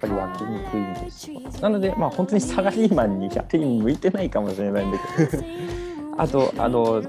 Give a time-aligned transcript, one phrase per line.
[0.00, 1.40] ぱり分けにくいんですよ。
[1.60, 5.44] なのでまあ本当にサラリーマンに100人向いてないかもしれないんだけど。
[6.16, 7.02] あとあの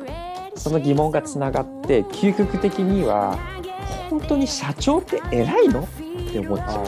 [0.56, 3.38] その疑問がつながって究極的には
[4.10, 5.88] 本当に社長って偉いのっ
[6.32, 6.86] て思っちゃう。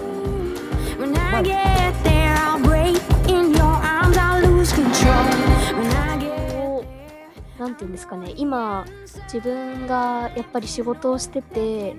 [7.59, 8.34] うなんていうんですかね。
[8.35, 8.85] 今
[9.23, 11.95] 自分がやっぱり仕事をしてて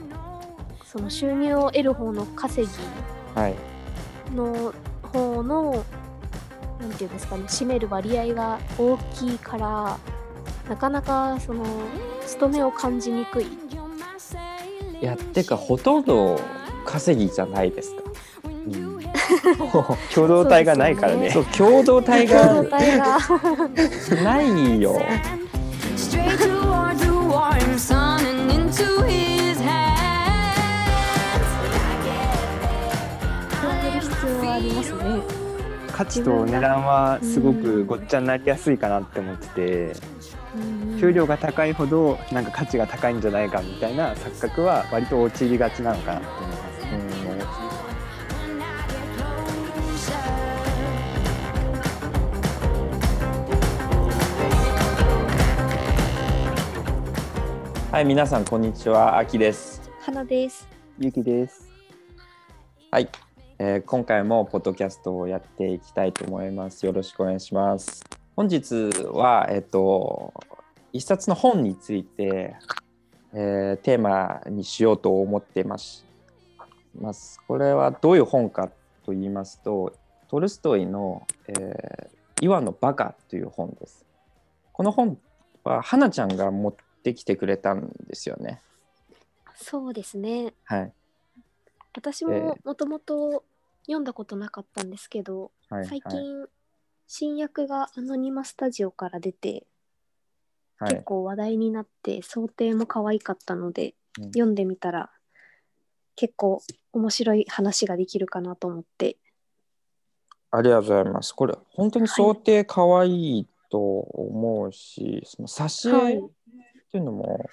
[0.84, 2.72] その収入を得る方の稼ぎ
[3.34, 3.54] はい、
[4.34, 5.84] の方の
[6.80, 9.98] なんていうんですかね占める割合が大きいから
[10.68, 11.64] なかなかその
[12.26, 13.46] 勤めを感じにくい。
[13.46, 16.40] いやってかほとんど
[16.86, 18.02] 稼ぎじゃないですか。
[18.44, 19.00] うん、
[20.14, 21.30] 共同体がないからね。
[21.30, 22.70] そう共同体共同が。
[22.70, 25.00] 体がないよ。
[34.54, 35.20] ありますね
[35.92, 39.96] 価値と値段はすごくごっちゃになりやすいかなって思ってて
[40.56, 46.64] うん給料が高いほどなんか価値が高いんじゃないかみたいな錯覚は割と陥りがちなのかなと思います。
[57.92, 59.80] はい皆さんこんにちはあきです。
[60.00, 60.66] 花です
[60.98, 61.68] ゆきです。
[62.90, 63.08] はい、
[63.58, 66.84] えー今回もポッドキャストをやっていきたいと思います。
[66.86, 68.04] よろしくお願いします。
[68.34, 70.34] 本日はえっと
[70.92, 72.56] 一冊の本について、
[73.32, 76.04] えーテーマにしようと思っています。
[77.00, 78.68] ますこれはどういう本か
[79.04, 79.92] と言いますと、
[80.28, 82.08] トルストイの、えー
[82.40, 84.04] イワンのバカという本です。
[84.72, 85.16] この本
[85.62, 88.60] は花ちゃんが持ってきてくれたんですよね。
[89.54, 90.92] そうですねはい。
[91.96, 93.44] 私えももともと
[93.86, 96.16] 読んだことなかったんですけど、はい、最はい。
[96.16, 96.48] 近
[97.06, 99.66] 新訳がアノニマスタジオから出て、
[100.78, 100.94] はい。
[100.94, 104.24] 結構話題になって想定も可愛かったので、うん。
[104.26, 105.10] 読んでみたら
[106.16, 106.62] 結構
[106.92, 109.16] 面白い話ができるかなと思って。
[110.50, 111.34] ありがとうございます。
[111.34, 116.14] これ本当に想定可愛いと思うし、その挿はい。
[116.14, 116.22] 絵っ
[116.90, 117.44] ていうのも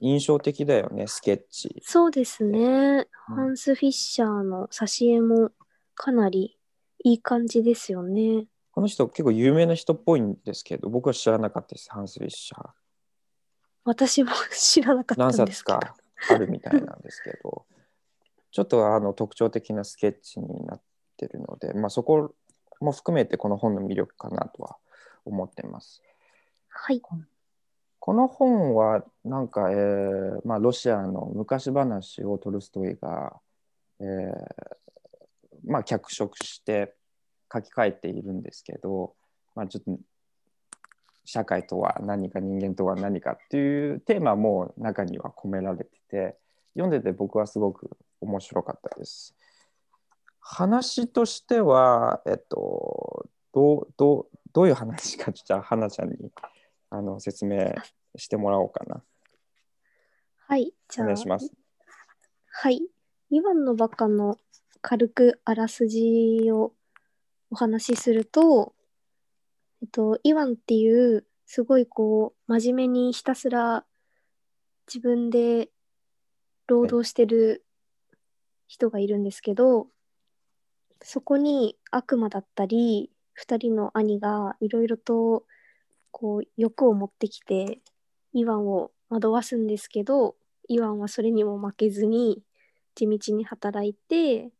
[0.00, 1.82] 印象的だよね、スケッチ。
[1.84, 3.34] そうですね、うん。
[3.36, 5.50] ハンス・フィッシャーの挿絵も
[5.94, 6.56] かなり
[7.04, 8.46] いい感じですよね。
[8.70, 12.68] この人結構有名な人っぽいんですけど、僕は知らなかったです、ハンス・フィッシャー。
[13.84, 15.80] 私も知らなかった何んですけど。
[15.80, 15.96] 冊か
[16.30, 17.64] あるみたいなんですけど、
[18.50, 20.82] ちょっとあの特徴的なスケッチになっ
[21.16, 22.34] てるので、まあ、そこ
[22.80, 24.76] も含めてこの本の魅力かなとは
[25.24, 26.02] 思っています。
[26.68, 27.00] はい
[28.08, 33.38] この本はなんか、えーまあ、ロシアの昔話をトルストイが、
[34.00, 34.06] えー
[35.66, 36.94] まあ、脚色して
[37.52, 39.12] 書き換えているんですけど、
[39.54, 40.00] まあ、ちょっと
[41.26, 46.36] 社会とは何か人間とは何かっていうテーマも中には込められてて
[46.72, 47.90] 読んでて僕はすごく
[48.22, 49.34] 面白かったです。
[50.40, 56.16] 話としては、えっと、どうどうどういう話かじゃあ花ちゃんに
[56.88, 57.74] あの説明
[58.16, 59.02] してもらおうかな。
[60.46, 61.52] はいじゃあお願いします。
[62.50, 62.80] はい。
[63.30, 64.38] イワンのバカの
[64.80, 66.72] 軽くあらすじを
[67.50, 68.74] お話しすると、
[69.82, 73.84] えっと、イワンっていうすごいこう真面目にひたすら
[74.86, 75.68] 自分で
[76.66, 77.64] 労働してる
[78.66, 79.88] 人がいるんですけど、
[81.02, 85.44] そこに悪魔だったり2人の兄がいろいろと
[86.10, 87.80] こう欲を持ってきて
[88.38, 90.36] イワンを惑わすんですけど
[90.68, 92.42] イワンはそれにも負けずに
[92.94, 94.50] 地道に働いて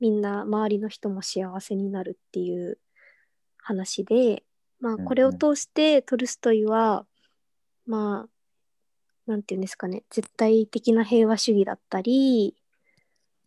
[0.00, 2.78] みんな周りの人も幸せになるっていう
[3.58, 4.42] 話で、
[4.80, 5.06] まあ、うんうん。
[5.06, 7.06] これを通してトルストイは、
[7.86, 8.28] まあ
[9.26, 12.54] なんていうんですかね絶対的な平和主義だったり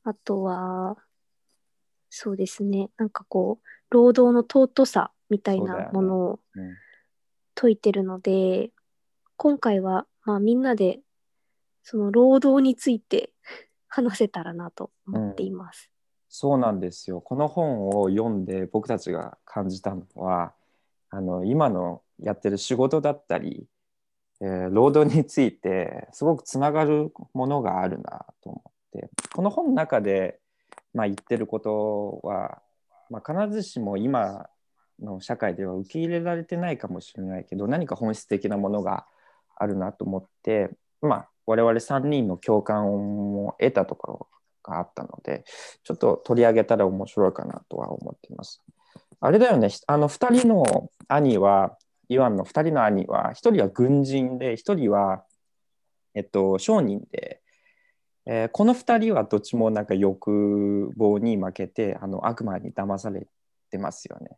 [0.03, 0.97] あとは
[2.09, 6.75] そうですねなんかこう労働の尊さみたいなものをうん。
[7.57, 8.69] 説いてるので、
[9.37, 10.99] 今回はまあみんなで
[11.83, 13.31] その労働について
[13.87, 15.91] 話せたらなと思っています。
[16.27, 17.21] そうなんですよ。
[17.21, 20.53] この本を読んで僕たちが感じたのは
[21.09, 23.67] あの今のやってる仕事だったり、
[24.41, 30.39] えー労働についてすごくつながるものがあるなと思ってこの本の中で、
[30.93, 32.61] まあ、言ってることは、
[33.09, 34.49] まあ、必ずしも今
[34.99, 39.05] の社会では受け入れられてないかもしれないけど何か本質的なものが
[39.57, 40.69] あるなと思って、
[41.01, 44.27] まあ、我々3人の共感を得たところ
[44.63, 45.43] があったので、
[45.83, 48.61] ちょっと取り上げたら面白いかなとは思っています。
[49.19, 51.77] あれだよね、あの2人の兄は、
[52.09, 55.23] イワンの2人の兄は、1人は軍人で、1人は、
[56.13, 57.41] えっと、商人で、
[58.25, 63.27] えーこの2人はどっちもなんか欲望に負けて、あの悪魔に騙され
[63.71, 64.37] てますよね。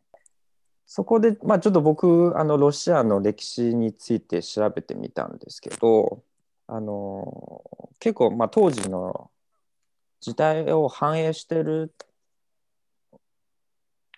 [0.92, 6.20] そこで、まあ、ちょっと僕あのロシアの歴史について調べてみたんですけど
[6.66, 7.62] あの
[8.00, 9.30] 結構、まあ、当時の
[10.20, 11.94] 時代を反映してる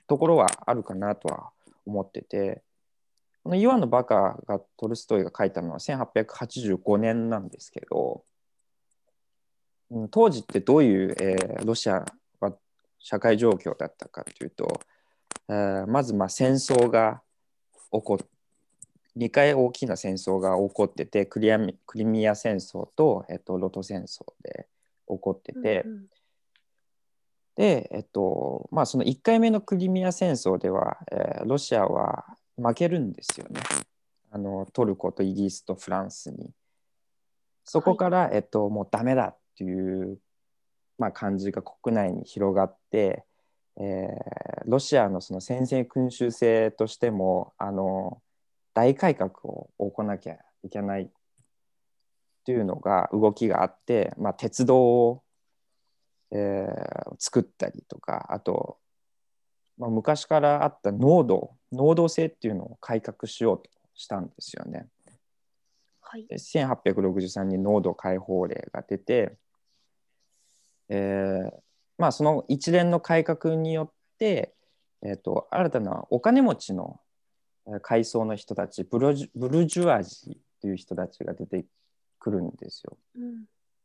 [0.07, 1.51] ところはあるかなとは
[1.85, 2.63] 思ってて
[3.43, 8.25] この「イワンのバカ」がトルストイが書いたのは1885年なんですけど、
[9.91, 12.07] うん当時ってどういう、えーロシア
[12.41, 12.55] は
[12.99, 14.81] 社会状況だったかというと、
[15.89, 17.23] まずまあ戦争が
[17.93, 18.27] 起こっ
[19.17, 24.67] 2回大きな戦争が起こっててクリアミクリミア戦争と、えっと、ロト戦争で
[25.09, 26.07] 起こってて、うんうん。
[27.57, 32.25] で、えっとまあ、その1回目のクリミア戦争では、えーロシアは
[32.57, 33.61] 負けるんですよね。
[34.31, 36.51] あのトルコとイギリスとフランスに。
[37.65, 40.19] そこから、えっと、もうダメだっていう、
[40.99, 43.25] まあ、感じが国内に広がって、
[43.77, 48.23] えーロシアのその先制君主制としてもあの
[48.75, 51.09] 大改革を行わなきゃいけないっ
[52.45, 55.23] ていうのが動きがあって、まあ、鉄道を、
[56.31, 58.79] えー作ったりとかあと、
[59.77, 64.87] まあ、昔からあった濃度濃度制っていうのを改革しようとしたんですよね。
[66.01, 66.27] はい。
[66.27, 69.37] で1863年濃度解放令が出て、
[70.89, 71.62] えー
[71.99, 74.55] まあ、その一連の改革によって、
[75.03, 77.01] えー、と新たなお金持ちの
[77.67, 81.65] えー階層の人たちブルジュブルジュアジーという人たちが出て
[82.19, 82.97] くるんですよ。
[83.17, 83.45] うん。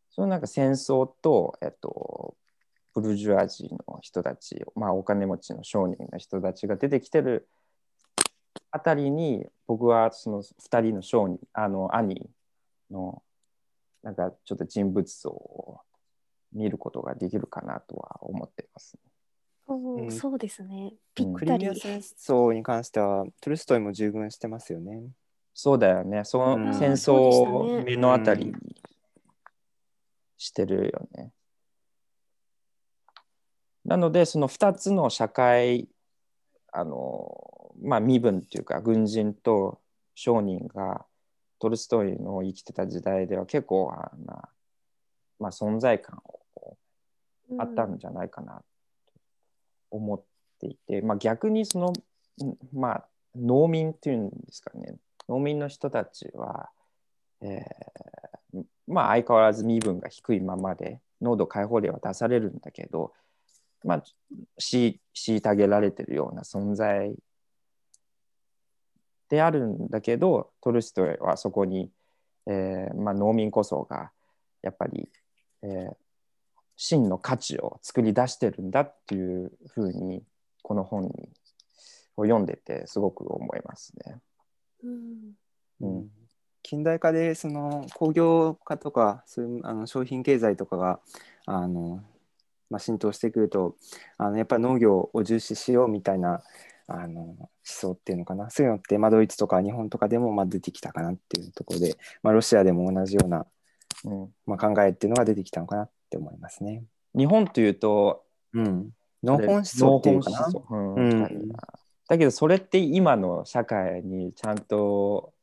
[0.10, 2.36] そのなんか戦争と、えっと、
[2.94, 7.48] ブルジュアジーの人たち、まあ、お金持ちの商人の人たちが出てきてる
[8.72, 12.30] あたりに僕はその2人の商人あの兄
[12.90, 13.22] の
[14.04, 15.80] なんかちょっと人物像を
[16.54, 18.98] 見ることができるかなとは思っています。
[19.68, 20.94] おーうんそうですね。
[21.14, 21.76] ぴうんったりクリミア。
[21.76, 25.10] 戦争に関してはトルストイも従軍してますよね。
[25.54, 26.24] そうだよね。
[26.24, 28.54] そうんの戦争を目の当たりに
[30.38, 31.32] してるよね。
[33.84, 35.88] なので、その2つの社会、
[36.72, 39.80] あの、まあ、身分っていうか、軍人と
[40.14, 41.06] 商人が
[41.60, 44.50] トルストイの生きてた時代では結構あな、
[45.40, 46.37] まあ、存在感を
[47.58, 48.64] あったんじゃないかなと
[49.92, 50.22] 思っ
[50.60, 51.94] ていて、まあ、逆にその、
[52.74, 54.96] まあ、農民っていうんですかね。
[55.30, 56.70] 農民の人たちは、
[57.42, 63.14] えーまあ、相変わらず身分が低いままで濃度解放令は出されるんだけど、
[63.84, 64.04] まあ、
[64.58, 67.16] し虐げられてるような存在
[69.30, 71.92] であるんだけどトルストイはそこに、
[72.48, 74.12] えーまあ、農民こそが
[74.62, 75.10] やっぱり、
[75.64, 76.07] えー
[76.78, 80.24] 真の価値を作り出してるんだっていうふうに
[80.62, 81.30] この本に
[82.16, 84.18] を読んでてすごく思いますね。
[84.84, 85.34] うん。
[85.82, 86.12] うん
[86.64, 91.00] 近代化でその工業化とかそういうあの商品経済とかが
[91.46, 92.04] あの、
[92.70, 93.78] まあ、浸透してくると
[94.18, 96.42] あのやっぱり農業を重視しようみたいな
[96.90, 103.46] あの思想っていうのかなそういうのって、まあ、ドイツとか日本とかでもまあ出てきたかなっていうところで、まあ、ロシアでも同じような、
[104.04, 106.84] うん、まあ、考えっていうのが出てきたのかなって思いますね。
[107.16, 108.24] 日本というと
[108.54, 108.90] うん、
[109.24, 110.50] 農本思想っていうかな？
[110.70, 111.58] うんうんだ
[112.08, 115.34] だけどそれって今の社会にちゃんと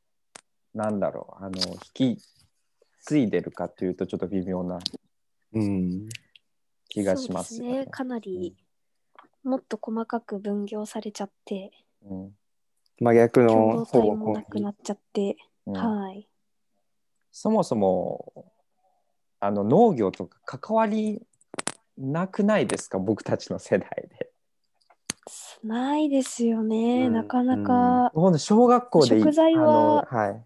[0.75, 1.59] なんだろうあの
[1.97, 2.23] 引き
[3.03, 4.79] 継いでるかというとちょっと微妙な
[5.53, 6.09] うん
[6.89, 7.69] 気がしますよね。
[7.71, 7.91] そうですね。
[7.91, 8.57] かなり、
[9.43, 11.71] もっと細かく分業されちゃって、
[12.03, 12.31] うん
[13.01, 16.29] 真逆共の同体方向もなくなっちゃって、うんはい。
[17.31, 18.53] そもそも
[19.45, 21.21] あの農業とか関わり
[21.99, 22.99] なくないですか？
[22.99, 24.31] 僕たちの世代で。
[25.63, 27.13] ないですよね、うん。
[27.13, 28.11] なかなか。
[28.15, 28.33] ほん。
[28.33, 30.45] と小学校で食材はあのはい、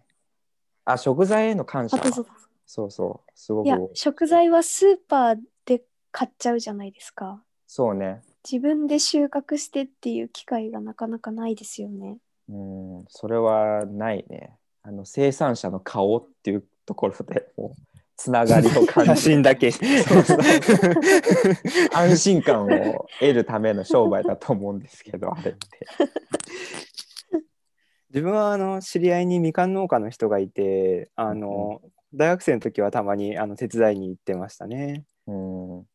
[0.83, 1.97] あ食材への感謝。
[1.97, 2.25] そう
[2.65, 3.31] そうそう。
[3.35, 7.41] すごいやく食材はスーパーで買っちゃうじゃないですか。
[7.67, 8.21] そうね。
[8.43, 12.17] 自分で収穫してっていう機会がなかなかないですよね。
[12.49, 12.53] う
[13.01, 13.05] ん。
[13.07, 14.51] それはないね。
[14.83, 17.88] あの生産者の顔っていうところでもう
[18.19, 19.71] つながりを感写じ真だけ。
[21.93, 25.59] 安心感を得るための商売だと思うんですけど あれって。
[28.09, 31.81] 自分はあの知り合いにみかん農家の人がいてあの、
[32.13, 35.05] 大学生の時はたまにあの手伝いに行ってましたね。
[35.25, 35.85] うん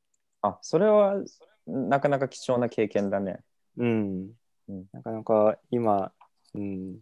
[0.40, 1.22] あ、それは
[1.66, 3.40] なかなか貴重な経験だね。
[3.76, 4.30] うん
[4.68, 6.10] うんなかなか今、
[6.54, 7.00] うん、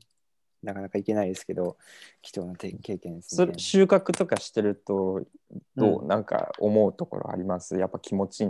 [0.62, 1.76] なかなかいけないですけど
[2.22, 3.36] 貴重なて経験ですね。
[3.36, 3.52] それ。
[3.58, 5.22] 収穫とかしてると
[5.76, 6.08] どう、うん。
[6.08, 7.76] なんか思うところあります？
[7.76, 8.48] やっぱ気持ちいい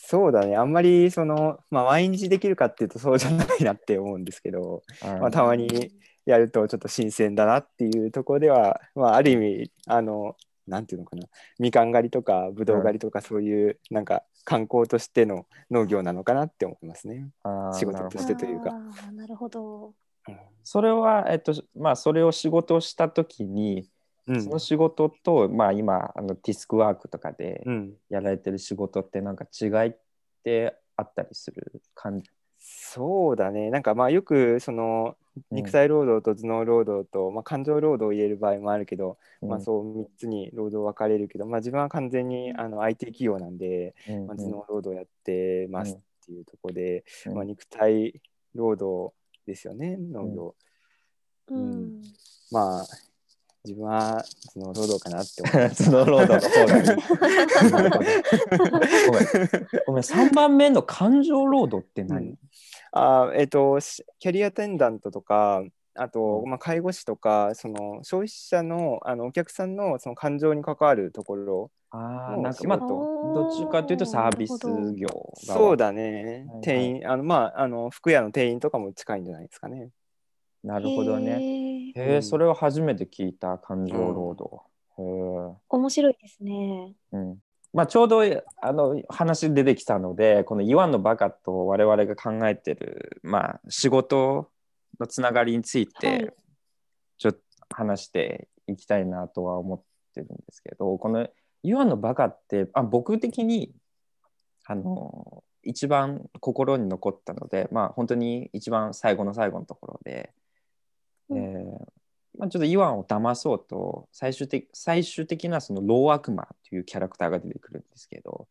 [0.00, 0.56] そうだね。
[0.56, 4.82] あんまりその、まあ、毎日できるかっていうとそうじゃないなって思うんですけど、
[5.20, 5.92] まあ、たまに
[6.24, 10.36] やるとちょっと新鮮だなっていうところでは、まあ、ある意味あの
[10.68, 11.26] なんていうのかな。
[11.58, 17.30] みかん狩りとかぶどう狩りとかそういうなんか観光としての農業なのかなって思いますね。
[17.72, 18.72] 仕事なるほどとしてというか。
[19.12, 19.94] なるほど。
[20.64, 23.88] それは、えっとまあ、それを仕事をした時に、
[24.26, 24.42] うん。
[24.42, 29.96] その仕事と、まあ、今あのディスクワークとかでうん、やられてる仕事ってなんか違いっ
[30.44, 33.70] てあったりする感じ、そうだね。
[33.70, 35.16] なんかまあよくその
[35.50, 35.56] うん。
[35.56, 47.34] 肉体労働と頭脳労働と、まあ、感情労働を入れる場合もあるけど、まあ、うんそう3つに労働分かれるけど、まあ、自分は完全にあの IT 企業なんで、うんまあ、頭脳労働やってますっていうところで、うん。
[47.34, 48.20] まあ、肉体
[48.54, 49.14] 労働
[49.48, 50.54] ですよね農業、
[51.48, 52.02] うん。
[52.52, 52.86] まあ
[53.64, 54.24] 自分は
[54.54, 55.84] 頭脳労働かなって思います。
[55.90, 56.48] 頭脳労働。
[56.48, 58.22] の方がいい。
[59.06, 59.24] ごめん。
[59.86, 60.02] ごめん。
[60.02, 62.38] 3番目の感情労働って何、
[62.92, 65.62] あーえっ、としキャリアアテンダントとか
[65.94, 66.50] あと、うん。
[66.50, 74.58] まあ、介護士とかその消費者のあのお客さんのその感情に関わるところあなんかまあどっちかというとサービス
[74.94, 75.08] 業
[75.46, 79.90] 側そうだね、はい店員あのまああの服屋の店員とかも近いんじゃないですかね。
[80.64, 81.36] なるほどね。
[81.38, 81.92] ね。
[81.96, 84.62] へえ、うんそれを初めて聞いた感情労働。
[84.98, 86.94] へ面白いですね。
[87.12, 87.38] えうん
[87.72, 94.50] まあ、ちょうどあの話出てきたので、このイワンのバカと我々が考えてる、まあ、仕事
[94.98, 96.34] のつながりについはいて
[97.18, 97.40] ちょっと
[97.70, 99.82] 話していきたいなとは思っ
[100.14, 101.28] てるんですけど、この
[101.62, 103.72] イワンのバカってあ僕的に
[104.64, 110.32] あの一番心に残ったので、まあ、本当に一番最後の最後のところで、
[111.30, 111.38] うん。
[111.38, 111.98] えー
[112.38, 118.46] まあ、ちょっとイワンを騙そうと最終的最終的なその老悪魔というキャラクターが出てくるんですけど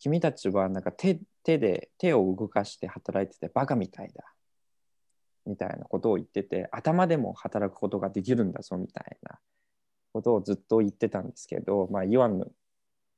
[0.00, 4.24] 君たちはなんか手手で手を動かして働いててバカみたいだ
[5.46, 9.38] みたいなことを言ってて頭でも働くことができるんだぞみたいな
[10.14, 12.40] ことをずっと言ってたんですけど、まあ、イワン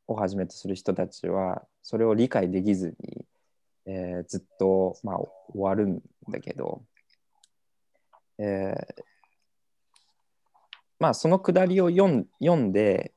[0.09, 3.25] をはじめとする人たちはそれを理解できずに、
[3.85, 6.83] えーずっと、まあ、終わるんだけど、
[8.39, 9.03] えー
[10.99, 13.13] まあそのくだりを読ん読んで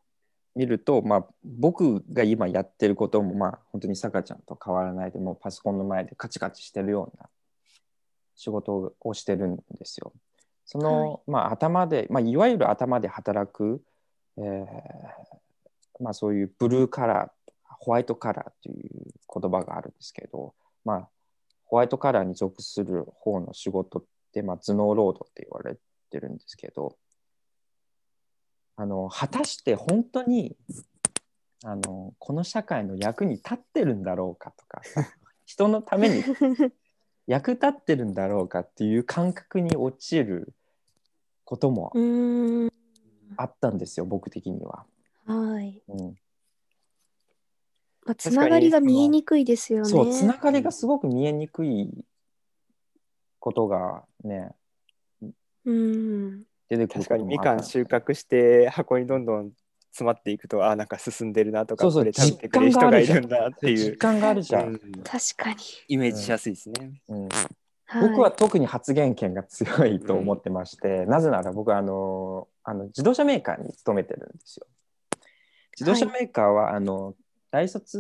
[0.53, 7.29] みると、まあ、僕が今やってることもまあ本当にさかちゃんと変わらないでもうパソコンの前でカチカチしてるような
[8.36, 10.12] 仕事をしてるんですよ。
[10.71, 11.19] その、はい。
[11.25, 13.81] まあ頭で、まあ、いわゆる頭で働く、
[14.38, 18.89] えーまあ、そういうブルーカラーホワイトカラーという
[19.33, 20.53] 言葉があるんですけど、
[20.85, 21.09] まあ、
[21.65, 25.75] ホワイトカラーに属する方の仕事って、まあ、頭脳労働って言われ
[26.11, 26.95] てるんですけど
[28.75, 30.55] あの果たして本当に
[31.65, 35.09] あのこの社会の役に立ってるんだろうかとかさ
[35.45, 36.23] 人のために
[37.25, 40.53] 役立ってるんだろうかっていう感覚に陥る
[41.49, 41.91] ことも。
[43.35, 44.85] あったんですよ僕的には。
[45.25, 45.81] はい。
[45.87, 46.05] うん、
[48.05, 49.89] まあ、つながりが見えにくいですよね。
[49.89, 51.89] そうつながりがすごく見えにくい
[53.39, 54.51] ことがね
[55.65, 56.43] うん。
[56.69, 59.51] 出てくる確かにみかん収穫穫して箱にどんどん
[59.91, 65.57] 詰まっていくとあなんか進んでるなとかそうそうこれ食べてくれる人がいるんだっていう実感があるじゃん、うん確かに。
[65.87, 67.01] イメージしやすいですね。
[67.07, 67.29] うん
[67.91, 74.67] はい、僕は特に発言権が強いと思ってまして、なぜなら僕はあのあの自動車メーカーに勤めてるんですよ。
[75.79, 77.15] 自動車メーカーは、あの
[77.51, 78.00] 大卒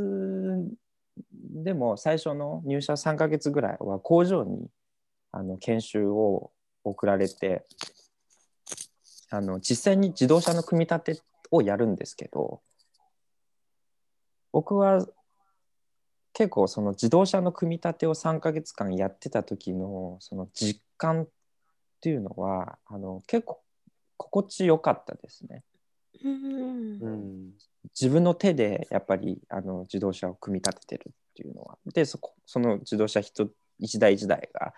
[1.31, 4.67] でも最初の入社3ヶ月ぐらいは工場に
[5.31, 6.51] あの研修を
[6.83, 7.65] 送られて
[9.31, 12.61] あの実際に自動車の組み立てをやるんですけど
[14.51, 15.05] 僕は
[16.39, 21.27] 結構その自動車の組み立てを3ヶ月間やってた時のその実感っ
[21.99, 23.59] ていうのはあの結構
[24.15, 25.63] 心地よかったですね。
[26.23, 26.99] うん。
[27.01, 27.51] うん
[27.99, 31.77] 自分の手でやっぱりあの自動車を組み立ててるっていうのは。
[31.93, 34.73] でそこその自動車一一台一台が、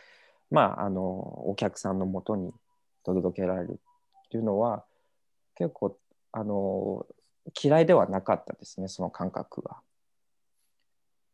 [0.49, 1.03] まあ、あの
[1.47, 2.51] お客さんのもとに
[3.03, 3.79] 届けられる
[4.25, 4.83] っていうのは
[5.53, 5.95] 結構
[6.31, 7.05] あの
[7.63, 9.77] 嫌いではなかったですねその感覚は。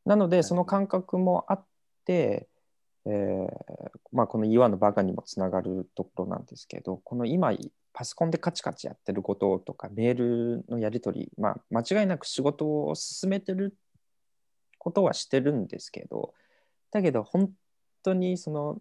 [0.08, 1.66] なのでその感覚もあっ
[2.06, 2.48] て、
[3.06, 7.52] えーまあ、この岩のバカにもつながるところなんですけどこの今
[7.92, 13.76] パソコンでカチカチやってることとかメールのやり取り、まあ、間違いなく仕事を進めてる
[14.78, 16.34] ことはしてるんですけど
[16.92, 17.52] だけど本
[18.02, 18.78] 当にその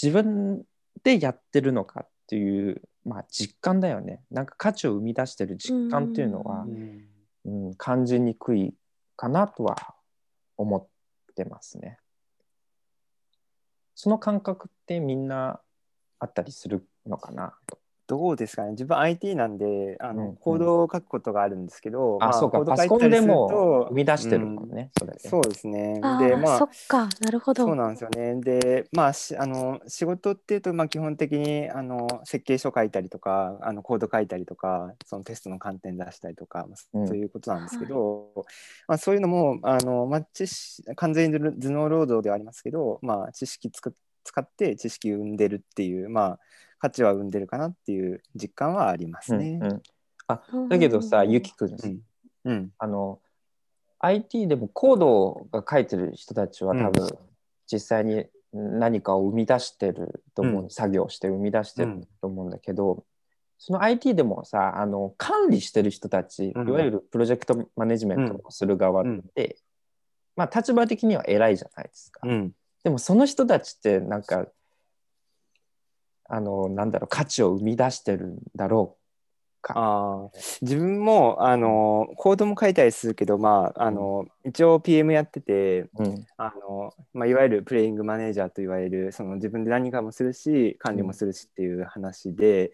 [0.00, 0.62] 自分
[1.02, 4.20] でやってるのかっていう、まあ、実感だよね。
[4.30, 6.66] なんか価値を生み出してる実感っていうのは
[7.44, 8.74] う、うん、感じにくい
[9.18, 9.96] かなとは
[10.56, 10.86] 思っ
[11.34, 11.98] てますね。
[13.96, 15.60] その感覚ってみんな
[16.20, 17.80] あったりするのかなと。
[18.08, 25.28] どうですかね自分 IT なんであの、うんコードを書くことがあるんですけど、あ、そうか、コードパソコンでも生み出してるもんね、それで。
[25.28, 25.94] そうですね。
[25.94, 26.00] で
[26.36, 27.66] まあそっか、なるほど。
[27.66, 28.40] そうなんですよね。
[28.40, 38.46] で、まあ、しあの仕事っていうと、まあ、基本的にあの設計書書いたりとか、あのコード書いたりとか、そのテストの観点出したりとか、そういうことなんですけど、
[38.86, 46.38] まあ、そういうのもあの、まあ、知識完全に頭脳労働ではありますけど、まあ、知識つく使って知識を生んでるっていう、まあ、
[46.78, 49.58] 価値は生んでるかなっていう実感はありますね。
[49.62, 49.82] うんうん。
[50.28, 52.02] あだけどさ、ゆきくん、うん。
[52.44, 52.70] うん。
[52.78, 53.20] あの
[54.00, 57.18] IT でもコードが書いてる人たちは多分、うん
[57.70, 60.70] 実際に何かを生み出してると思う、うん。
[60.70, 63.04] 作業して生み出してるうんと思うんだけど、
[63.58, 66.68] その IT でもさあの管理してる人たち、うん。
[66.68, 69.04] いわゆるプロジェクトマネジメントをする側っ
[69.34, 69.58] て、
[70.34, 72.20] まあ立場的には偉いじゃないですか。
[72.24, 72.52] うん。
[72.84, 74.46] でもその人たちってなんか
[76.28, 79.74] あのなんだろう価値を生み出してるんだろうか。
[79.76, 80.58] あー。
[80.62, 86.26] 自分もあのコードも書いたりするけど、まあ、あの一応 PM やっててうん。
[86.36, 92.72] あの、まあ、いわゆるプレイングマネージャーといわれるその自分で何かもするし管理もするしっていう話で、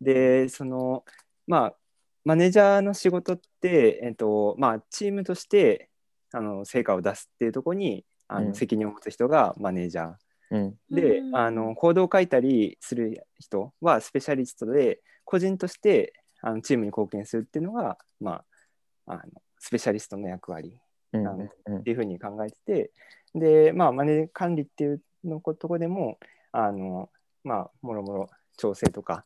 [0.00, 1.04] でその
[1.46, 1.76] まあ
[2.24, 5.90] マネージャーの仕事って、えっとまあ、チームとして
[6.32, 8.54] あの成果を出すっていうところにあの、うん。
[8.54, 10.14] 責任を持つ人がマネージャー。
[10.50, 10.74] うん。
[10.90, 18.42] で、うんあのコードを書いたりする人はスペシャリストで個人としてあのチームに貢献するっていうのが、ま
[19.06, 19.22] あ、あの
[19.58, 20.78] スペシャリストの役割
[21.12, 21.26] うん
[21.78, 22.90] っていうふうに考えてて
[23.34, 26.18] で、まあ、マネー管理っていうのとこでも
[26.52, 27.10] あの、
[27.44, 29.24] まあ、もろもろ調整とか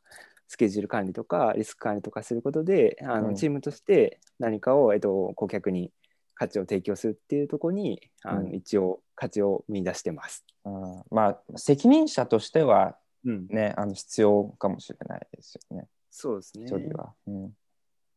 [0.51, 3.35] スケジュール管理とかリスク管理とかすることであの、うん。
[3.37, 5.93] チームとして何かを、えっと、顧客に
[6.35, 8.55] 価値を提供するっていうところにあの、うん。
[8.55, 10.47] 一応価値を見出してます。
[10.65, 16.65] あーまあ責任者としてはうん、ねあの必要かもしれないですよねそうですね。
[16.65, 17.53] 一人は、うん。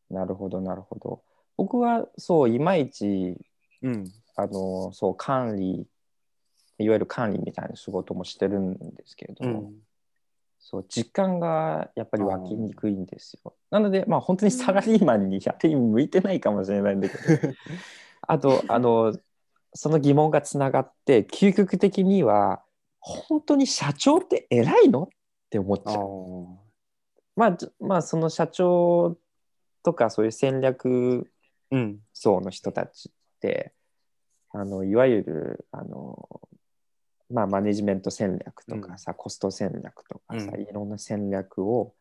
[0.08, 1.22] なるほどなるほど。
[1.58, 3.36] 僕はそういまいち
[3.82, 5.86] うんあのそう管理
[6.78, 9.74] いわゆる管理みたいな仕事もしてるんですけれども、うん
[10.66, 13.52] そう実感がやっぱり湧きにくいんですよ。
[13.70, 17.52] なのでまあ本当にサラリーマンにやって向いてないかもしれないんだけど
[18.26, 19.14] あとあの
[19.74, 22.62] その疑問がつながって究極的には
[23.00, 25.08] 本当に社長って偉いのっ
[25.50, 25.98] て思っちあゃう。
[25.98, 26.46] ー。
[27.36, 29.18] まあ、じまあその社長
[29.82, 31.30] とかそういう戦略
[31.70, 31.98] うん。
[32.12, 33.72] 層の人たちって
[34.52, 36.28] あのいわゆるあの、
[37.28, 40.60] まあ、マネジメント戦略とかさ、コスト戦略とかさ、うん。
[40.62, 41.94] いろんな戦略を、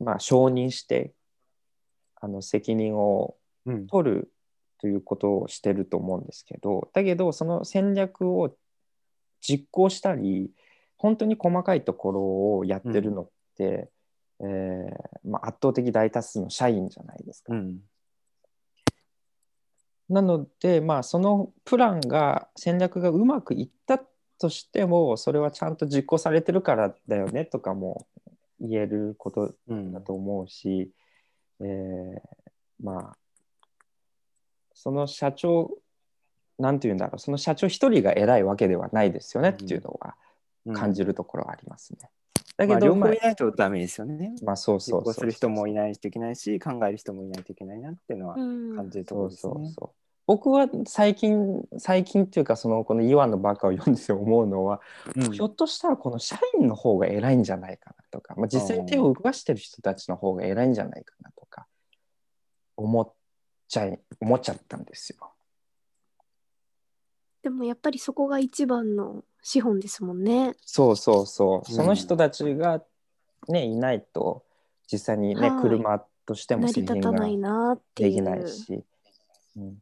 [0.00, 1.12] まあ、承認して
[2.20, 3.36] あの責任を
[3.66, 3.86] うん。
[3.86, 4.32] 取る
[4.84, 8.54] ということをしてると思うんですけどだけどその戦略を
[9.40, 10.50] 実行したり
[10.98, 12.20] 本当に細かいところ
[12.58, 13.88] をやってるのって、
[14.40, 17.54] えーまあ、圧倒的大多数の社員じゃないですか。
[17.54, 17.78] うん。
[20.10, 24.02] なので、まあ、そのプランが戦略がうまくいった
[24.38, 28.06] としてもそれはちゃんと実行されてるからだよねとかも
[28.60, 30.90] 言えることうんだと思うし、
[31.60, 32.20] えー
[32.82, 33.23] まあ
[34.74, 35.70] その社長
[36.58, 40.14] なんて言うんだろうその社長一人が偉いわけではないですよねっていうのは
[40.74, 42.10] 感じるところはありますね。
[42.56, 44.34] だけど、まあ両まあ方いないとダメですよね。
[44.42, 49.52] まあそう実そうそう行する人もいないといけないし、考える人もいないといけないなっていうのはうん感じるとそうころですね。
[49.54, 49.90] そうそう。
[50.26, 54.80] 僕は最近最近っていうかそのこの「イワンのバカ」を読んで思うのは、
[55.16, 61.66] うんひょっとしたらこの社員の方が偉いんじゃないかなとか、まあ、実際に手を動かしてる人たちの方が偉いんじゃないかなとか
[62.76, 63.12] 思っ
[63.68, 65.30] ちゃい思っちゃったんですよ。
[67.42, 70.54] でもやっぱりそこが一番の資本ですもんね。
[70.64, 71.58] そうそうそう。
[71.58, 72.82] うんその人たちが
[73.48, 74.44] ねいないと
[74.90, 78.10] 実際にね、はい車としても成り立たないなっていう。
[78.10, 78.82] できないし。
[79.56, 79.76] うん、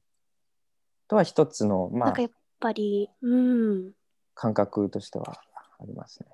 [1.09, 3.92] とは一つのまあなんかやっぱり、うん。
[4.35, 5.40] 感覚としては
[5.79, 6.27] ありますね。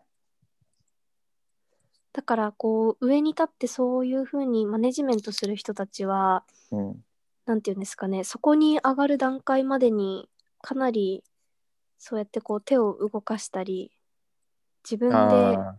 [2.13, 7.05] だからこう上に立ってそういうふうにマネジメントする人たちはうん、
[7.49, 10.29] なんていうんですかねそこに上がる段階までに
[10.61, 11.25] かなり
[11.97, 13.91] そうやってこう手を動かしたり
[14.85, 15.77] 自分であ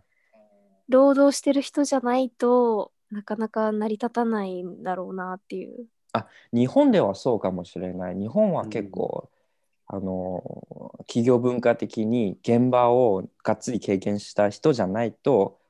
[0.88, 5.86] 労働してる人じゃないとなかなか成り立たないんだろうなっていう。
[6.52, 8.16] 日本ではそうかもしれない。
[8.16, 9.30] 日本は結構、
[9.86, 15.60] あの企業文化的に現場をがっつり経験した人じゃないと、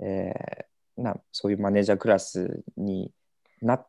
[0.00, 3.10] えーなそういうマネージャークラスに
[3.62, 3.82] な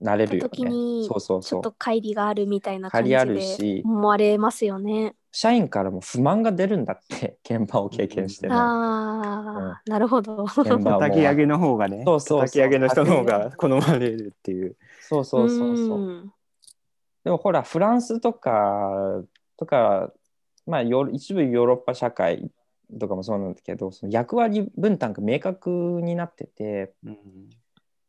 [0.00, 0.70] なれるよ時ね。
[0.70, 1.74] にそうそうそうちょっと。
[1.78, 5.14] 乖離があるみたいな感じでし思われますよね。
[5.32, 8.58] 社員からも不満が出るんだって 現場を経験してない。
[8.58, 10.44] ああ、なるほど。
[10.44, 14.76] 現場も叩き上げの方がねそうそうそう叩き上げの人の方が好まれるっていう。
[15.00, 15.98] そうそうそうそう。
[15.98, 16.32] ん
[17.24, 19.22] でもほらフランスとか
[19.56, 20.12] とか、
[20.66, 22.50] まあ、一部ヨーロッパ社会
[23.00, 25.70] とかもそうなんだけどその役割分担が明確
[26.02, 27.16] になっててうん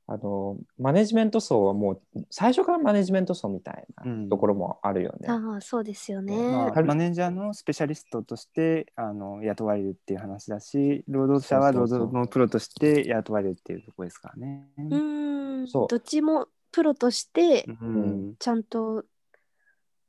[0.08, 5.28] あのマネジメント層はもう最初からマネジメント層みたいうんなところもあるよね。
[5.28, 6.48] ああ、そうですよね。
[6.52, 14.70] まあ、マネージャーのスペシャリストとしてあの雇われるっていう話だし労働者は労働のプロとして雇われるっていうところですからね。
[14.78, 19.06] うーん、そうどっちもプロとしてうんちゃんと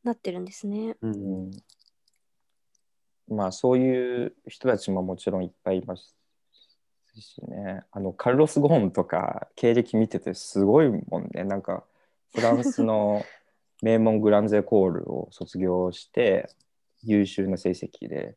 [0.05, 0.97] なってるんですね。
[1.01, 1.51] ううんん
[3.29, 6.16] まあそういう人たちももちろんいっぱいいます
[7.21, 7.83] しね。
[7.93, 11.45] あのカルロス・ゴーンとか経歴見ててすごいもんね。
[11.45, 11.85] なんか
[12.35, 13.25] フランスの
[13.83, 16.49] 名門グランゼコールを卒業して
[17.03, 18.37] 優秀な成績で。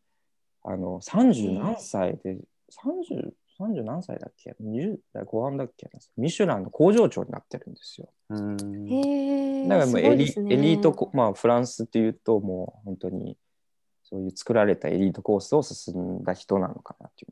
[0.61, 2.37] あの30何歳で
[2.83, 5.89] 30, 30何歳だっけ？20代後半だっけ？
[6.17, 8.09] ミシュランの工場長になってるんですよ。
[8.29, 8.87] うん。
[8.91, 9.67] へえ。
[9.69, 10.53] だからもうすエリ,、ごいですね。
[10.53, 13.37] エリートコ、まあ、フランスっていうともう本当に
[14.03, 17.27] そういう作られたエリートコースを進んだ人なのかなってい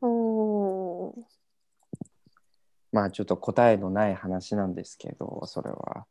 [2.92, 6.06] まあちょっと答えのない話なんですけどそれは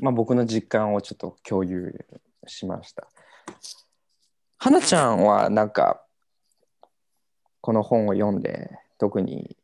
[0.00, 2.06] まあ僕の実感をちょっと共有
[2.46, 3.08] しました
[4.58, 6.02] 花ちゃんはなんか
[7.60, 9.56] この本を読んで特に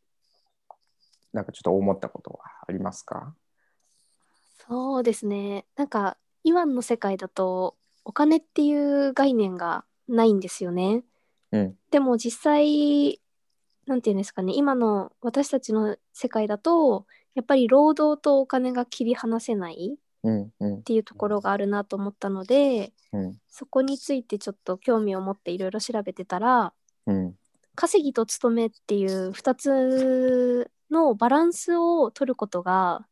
[1.32, 3.34] なんかちょっと思ったことはありますか？
[4.68, 5.64] そうですね。
[5.76, 8.72] なんか、イワンの世界だと、お金ってい
[9.06, 11.02] う概念がないんですよね。
[11.52, 13.20] うんでも実際、
[13.90, 20.82] なんていうんですかね、今の私たちの世界だと、やっぱり労働とお金が切り離せないっうんうん。
[20.84, 23.38] ていうところがあるなと思ったので、うん。
[23.48, 26.72] そこについてちょっと興味を持っていろいろ調べてたら、
[27.06, 27.34] うん。
[27.74, 33.04] 稼ぎと勤めっていう2つのバランスを取ることが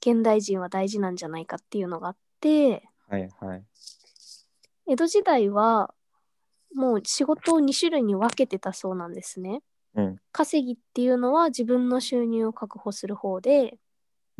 [0.00, 3.64] 現代人は大事なんじゃないかっていうのがあってはいはい。
[4.86, 5.94] 江戸時代は
[6.74, 9.62] もう仕事を2種類に分けてたそうなんですね。
[9.94, 10.16] うん。
[10.32, 13.78] 稼ぎっていうのは自分の収入を確保する方で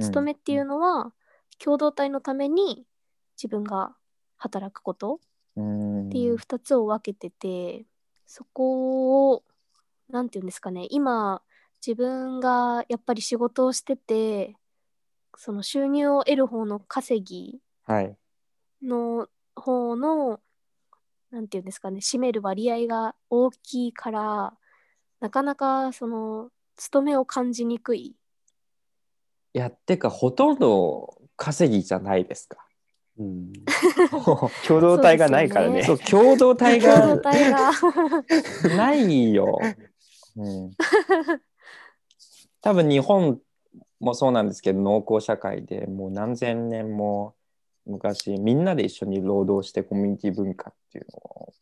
[0.01, 1.13] 勤めっていうのは
[1.59, 2.87] 共同体のために
[3.37, 3.95] 自分が
[4.37, 5.21] 働くこと
[5.57, 6.07] うん。
[6.07, 7.87] っていう2つを分けてて、
[8.27, 9.45] そこを
[10.11, 11.43] なんていうんですかね今
[11.85, 14.57] 自分がやっぱり仕事をしてて
[15.37, 18.17] その収入を得る方の稼ぎはい。
[18.83, 20.41] の方の
[21.31, 24.55] なんていうんですかね占める割合が大きいから
[25.23, 28.01] なかなかその勤めを感じにくい。
[28.07, 28.15] い
[29.53, 32.67] やってかほとんど稼ぎじゃないですか。
[33.21, 33.53] うん。
[34.67, 35.85] 共同体がないからね。
[35.85, 37.71] そう共同体共同が体が。
[38.77, 39.61] ないよ。
[40.35, 40.73] うん、
[42.61, 43.41] 多分日本
[44.01, 47.37] もそうなんですけど農耕社会でもう何千年も
[47.87, 51.53] 昔みんなで一緒に労働してコミュニティ文化っていうのを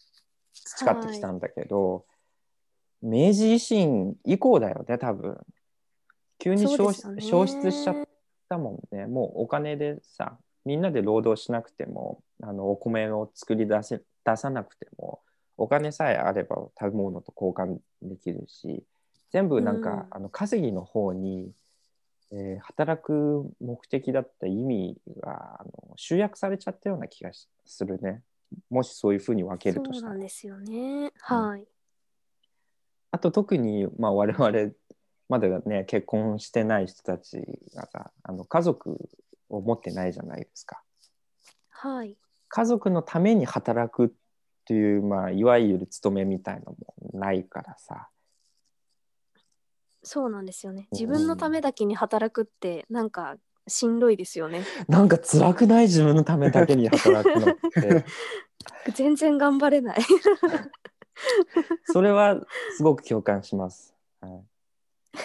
[0.55, 2.07] 培ってきたんだけど、
[3.03, 5.39] 明治維新以降だよね多分。
[6.39, 7.97] 急に消失,、消失しちゃっ
[8.49, 9.07] たもんね。
[9.07, 15.21] もうお金でさみんなで労働しなくてもあのお米を作り出せ出さなくても
[15.57, 18.83] お金さえあれば食べ物と交換できるし
[19.31, 20.07] 全部なんか、うん。
[20.11, 21.53] あの稼ぎの方に、
[22.33, 28.23] えー働く目的だった意味があの集約されちゃったような気がしするね。
[28.69, 30.13] もしそういうふうに分けるとそうしたら。
[30.13, 31.13] なんですよね。
[31.19, 31.67] はい、
[33.13, 34.73] あと特に、まあ、我々
[35.29, 37.39] まだね結婚してない人たち
[37.75, 39.09] がさあの家族
[39.49, 40.83] を持ってないじゃないですか
[41.71, 42.17] はい
[42.49, 44.09] 家族のために働くっ
[44.65, 46.77] ていう、まあ、いわゆる勤めみたいのも
[47.13, 48.09] ないからさ
[50.03, 50.89] そうなんですよね。
[50.91, 53.37] うん自分のためだけに働くってなんか
[53.69, 54.65] しんどいですよね。
[54.89, 55.87] なんか辛くない？
[55.87, 58.05] 自分のためだけに働くのって
[58.95, 59.99] 全然頑張れない。
[61.93, 62.41] それは
[62.77, 63.95] すごく共感します。
[64.21, 64.51] はい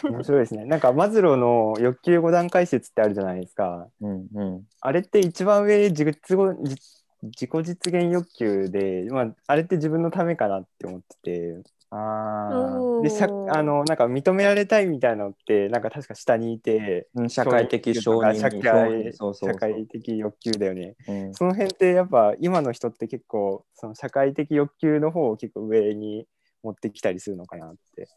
[0.03, 0.65] 面白いですね。
[0.65, 3.87] なんかマズローの欲求5段階説ってあるじゃないですか。
[4.01, 20.95] うんうんあれって一番上自己自自己実現欲求で、まあ、あれって自分のためかなって思っててあでさあのなんか認められたいみたいなのってなんか確か下にいてうん社会的承認社会社会的欲求だよね。
[21.07, 26.27] うんその辺ってやっぱ今の人って結構その社会的欲求の方を結構上に
[26.63, 28.09] 持ってきたりするのかなって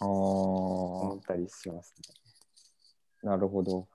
[0.00, 1.94] 思ったりします
[3.22, 3.28] ね。
[3.30, 3.88] なるほど。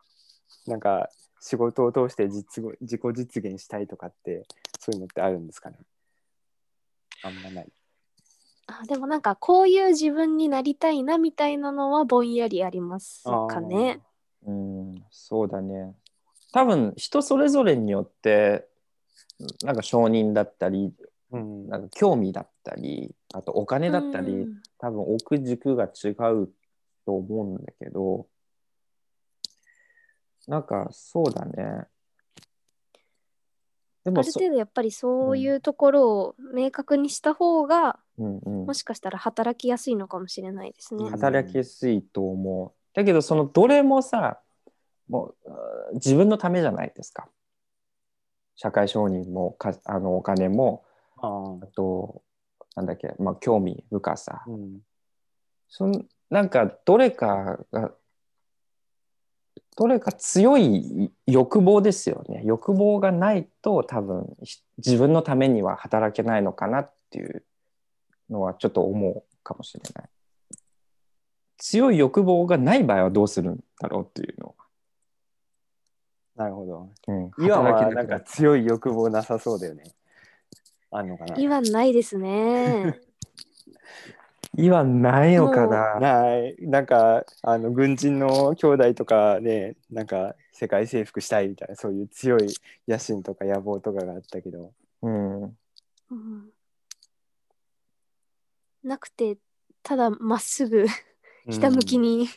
[0.68, 1.10] なんか
[1.40, 4.44] 仕事を通して実語自己実現したいとかって
[4.80, 5.78] そういうのってあるんですかね？
[7.24, 7.72] あんまない。
[8.68, 14.02] あでもなんかこういう自分になりたいなみたいなのはぼんやりありますかね。
[14.46, 15.96] うん、そうだね。
[16.52, 18.68] 多分人それぞれによって
[19.64, 20.94] なんか承認だったり
[21.32, 26.50] うんなんか興味だったりあとお金だったり、うん多分置く軸が違う
[27.06, 28.28] と思うんだけど
[30.46, 31.54] なんかそうだね。
[34.04, 38.66] である程度やっぱりそういうところを明確にした方が、うんうん。
[38.66, 41.06] もしかしたら働きやすいのかもしれないですね。
[41.06, 41.12] うん。
[41.12, 42.72] 働きやすいと思う。
[42.96, 44.40] だけどそのどれもさ
[45.10, 47.28] もう自分のためじゃないですか。
[48.56, 50.84] 社会承認もかあのお金も。
[51.18, 52.22] ああと
[52.76, 54.44] なんだっけ、まあ、興味深さ。
[54.48, 54.80] ーうん。
[55.70, 57.92] そんなんかどれかが
[59.76, 62.42] どれか強い欲望ですよね。
[62.46, 67.44] 欲望がないと多分ひ自分のためには働けないのかなっていう
[68.30, 70.10] のはちょっと思うかもしれない
[71.58, 74.56] 強い欲望がない場合はどうするんだろうっていうの
[76.36, 76.74] なるほど。
[76.74, 79.84] は、うん、今はなんか強い欲望なさそうだよね。
[80.92, 83.00] あんのかな今ないですね。
[84.58, 86.56] 今ないのかなない。
[86.60, 92.48] なんか、あの、軍人の兄弟とかね、なんか、世界征服したいみたいな、そういう強い
[92.88, 94.72] 野心とか野望とかがあったけど。
[95.02, 95.44] うん
[96.12, 96.50] うん
[98.84, 99.38] なくて
[99.82, 100.86] ただまっすぐ
[101.50, 102.30] ひたむきに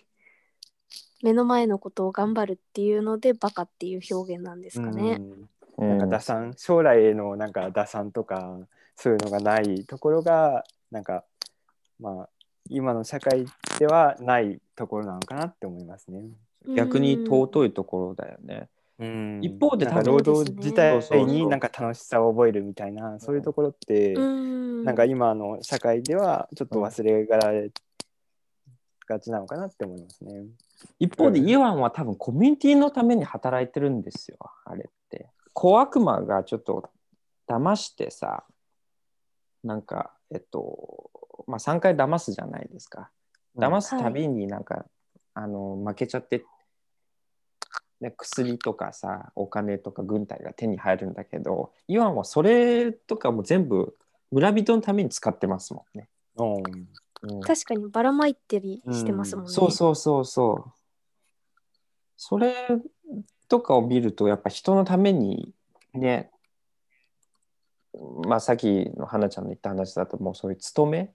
[1.22, 5.16] 目の前のことを頑張るっていうのでバカっていう表現なんですかね。
[5.20, 5.32] うん。
[5.32, 8.58] うんなんか打算、将来へのなんか打算とか、
[8.94, 11.24] そういうのがないところが、なんか、
[12.00, 12.28] まあ、
[12.70, 13.46] 今の社会
[13.78, 16.22] ではないところなのかなって思いますね。
[16.74, 19.40] 逆に尊いところだよね、うん。
[19.42, 24.84] 一方で労働自体になんか楽しさを覚えるみたいなそういうところって、うん。
[24.84, 27.70] なんか今の社会ではちょっと忘れがられ
[29.08, 30.46] がちなのかなって思いますね。
[30.98, 31.48] 一方でうん。
[31.48, 35.28] イワンは多分コミュニティのために働いてるんですよあれって。
[35.52, 36.90] 小悪魔がちょっと
[37.48, 38.44] 騙してさ
[39.64, 41.10] なんかえっと
[41.46, 43.10] まあ3回騙すじゃないですか。
[43.56, 44.84] 騙すたびになんか、
[45.34, 46.44] あの負けちゃって、
[48.00, 53.96] ね、薬とかさお金とか軍隊が手に入るんだけどイワンはそれとかも全部
[54.30, 56.54] 村人のために使ってますもんね、うん。
[57.22, 57.40] うん。
[57.40, 59.50] 確かにばらまいてりしてますもんね。
[59.50, 60.72] そうそうそうそう。
[62.16, 62.54] それ
[63.48, 65.54] とかを見るとやっぱ人のために
[65.94, 66.30] ね
[68.24, 71.14] まあさっきの花ちゃんの言った話だともうそういう勤め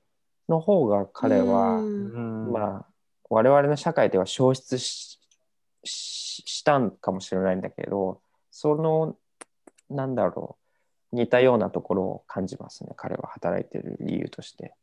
[0.49, 2.51] の方が彼は、うんうん。
[2.53, 2.85] まあ
[3.29, 5.19] 我々の社会では消失し
[6.47, 9.17] ししたんかもしれないんだけどその
[9.89, 10.57] なんだろ
[11.11, 14.73] う似たようなところを感じますね彼は働いてる理由として。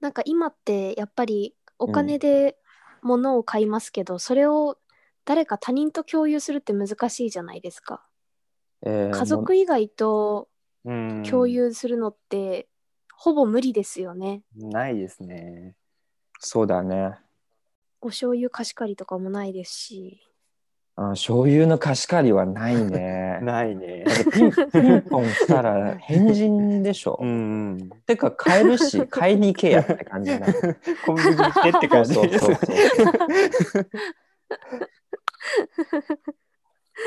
[0.00, 2.56] なんか今ってやっぱりお金で
[3.02, 4.78] 物を買いますけど、それを
[5.24, 8.04] 誰か他人と共有するって難しいじゃないですか。
[8.82, 10.48] えー家族以外と
[10.84, 12.68] うん共有するのって
[13.12, 14.42] ほぼ無理ですよね。
[14.54, 15.74] ないですね。
[16.38, 17.18] そうだね。
[18.00, 20.20] お醤油貸し借りとかもないですし。
[20.96, 23.38] あ醤油の貸し借りはないね。
[23.42, 24.04] ないね。
[24.32, 27.18] ピンピンポンしたら 変人でしょ。
[27.20, 27.90] うん。
[28.06, 30.78] てか買えるし 買いに行けやって感じになる。
[31.06, 33.88] コンビニ行ってって感じですそうそうそう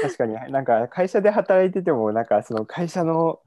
[0.03, 3.41] 確かになんか会社で働いててもなんかその会社の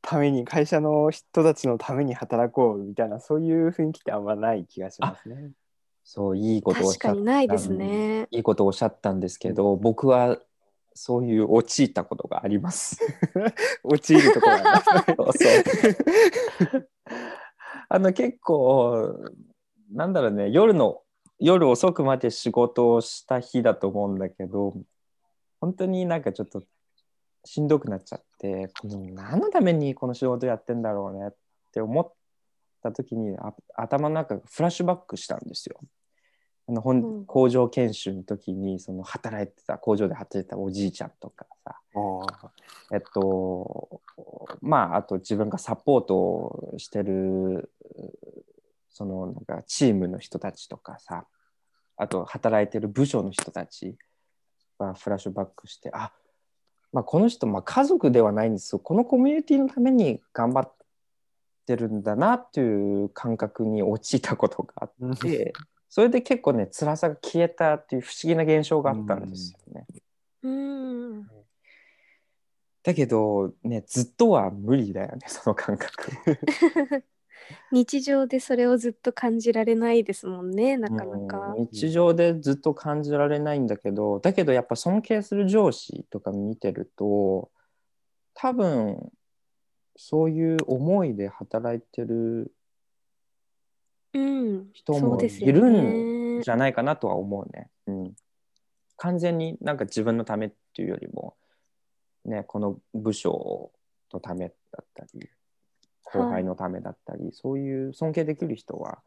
[0.00, 5.50] ために会社の人たちのために働こうみたいなそういう雰囲気ってあんまない気がしますね。
[6.04, 8.28] そういいことをおっしゃっにないですね。
[8.30, 10.38] いいことをおっしゃったんですけど、僕は
[10.94, 12.98] そういう陥ったことがあります。
[13.82, 15.14] 陥るところなんですね。
[15.16, 15.32] そう
[16.70, 16.88] そう
[17.88, 19.18] あの結構
[19.92, 21.02] なんだろうね夜の
[21.38, 24.74] 夜遅くまで仕事をした日だと思うんだけど
[25.60, 26.64] 本当になんかちょっと
[27.44, 31.34] しんどくなっちゃってこの何のためにこの仕事やってんだろうねっ
[31.72, 32.12] て思っ
[32.84, 35.80] た時にあ頭の中がフラッシュバックしたんですよ。
[36.68, 37.26] あのほんうん。
[37.26, 41.76] 工場研修の時にその働いてた工場で働いてたおじいちゃんとかさ。
[42.92, 44.00] えっと、
[44.60, 47.70] まああと自分がサポートをしてる
[48.90, 51.26] そのなんかチームの人たちとかさ。
[51.96, 53.96] あと働いてる部署の人たち
[54.78, 56.12] がフラッシュバックしてあ、
[56.92, 58.78] まあ、この人、まあ、家族ではないんですよ。
[58.78, 60.72] このコミュニティのために頑張っ
[61.64, 65.52] てるんだなっていう感覚に陥ったことがあって
[65.94, 69.86] それで結構ね辛さが消えたっていう不思議な現象があったんですよね。
[70.42, 71.26] うん。
[72.82, 76.10] だけどねずっとは無理だよね その感覚。
[77.70, 81.54] 日常でそれをずっと感じられないですもんね、なかなか。
[81.56, 87.52] うん日常でずっと感じられないんだけどだけどやっぱ尊敬する上司とか見てると
[88.34, 89.12] 多分
[89.96, 92.52] そういう思いで働いてる
[94.12, 94.66] うん。
[94.72, 97.68] 人もいるねんじゃないかなとは思うね。
[97.86, 98.14] うん、
[98.96, 101.36] 完全になんか自分のためっていうよりも、
[102.24, 103.72] ね、この部署
[104.12, 105.28] のためだったり
[106.02, 108.98] 後輩のためだったり、そういう尊敬できる人は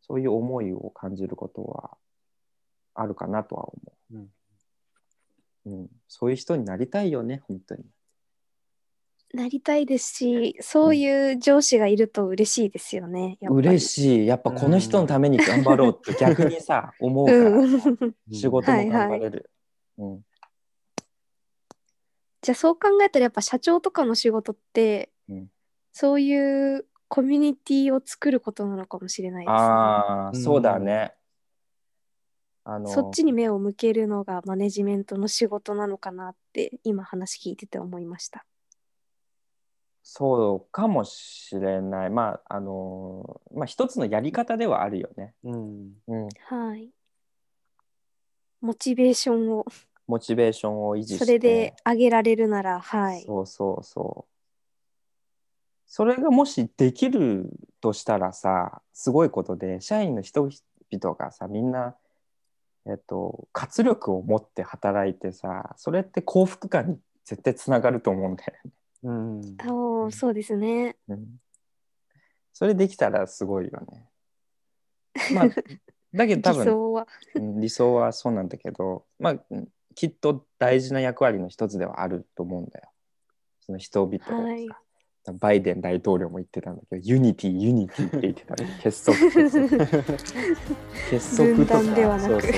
[0.00, 1.96] そういう思いを感じることは
[2.94, 3.74] あるかなとは思
[4.12, 4.16] う。
[4.16, 4.28] うん
[5.64, 7.84] うん、そういう人になりたいよね本当に。
[9.32, 13.38] なりたいですし、そういう上司がいると嬉しいですよね。
[13.40, 18.14] やっぱり嬉しいやっぱこの人のために頑張ろうって逆にさ思うから、うん。
[18.30, 19.50] 仕事も頑張れる。
[19.98, 20.20] うん
[22.42, 25.48] じゃあそう考えたらやっぱ社長とかの仕事って、うん
[25.94, 29.58] そういうコミュニティを作ることなのかもしれないですね。
[29.58, 31.12] ああ、うんそうだね。
[32.64, 38.46] あのそっちに目を向けるのがマネジメントの仕事なのかなって今話聞いてて思いました。
[40.02, 42.10] そうかもしれない。
[42.10, 45.34] まあ、あの、まあ、一つのやり方ではあるよね。
[45.44, 46.28] うんうん。
[46.46, 46.90] はい。
[48.60, 49.64] モチベーションを
[50.06, 51.24] モチベーションを維持して。
[51.24, 53.22] それで上げられるなら、はい。
[53.22, 54.32] そうそうそう。
[55.86, 61.96] それがもしできるとしたらさ、すごいことで、社員の人々がさ、みんな、
[62.86, 68.70] えっと、活力を持って働いてさ、それって幸福感に絶対つながると思うんだよね。
[69.02, 70.96] うんおーそうですね。
[71.08, 71.40] うん
[72.54, 74.08] それできたらすごいよね。
[75.34, 75.48] まあ、
[76.14, 77.08] だけど多分理想は。
[77.34, 82.88] うん理想はそうなんだけど、まあ、うんきっと大事な役割の一つではあると思うんだよ。
[83.60, 84.68] その人々をさ、はい
[85.38, 88.80] バイデン大統領も言ってたんだけど、 unity、unity って言ってたね。
[88.82, 89.86] 結束、結束。
[91.10, 91.78] 結束とか、
[92.18, 92.50] そうそう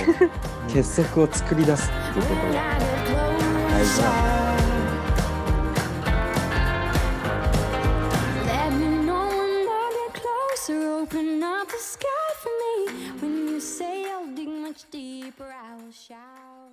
[0.73, 2.79] 結束を作り出すっていうことが
[3.69, 4.34] 大事なんだ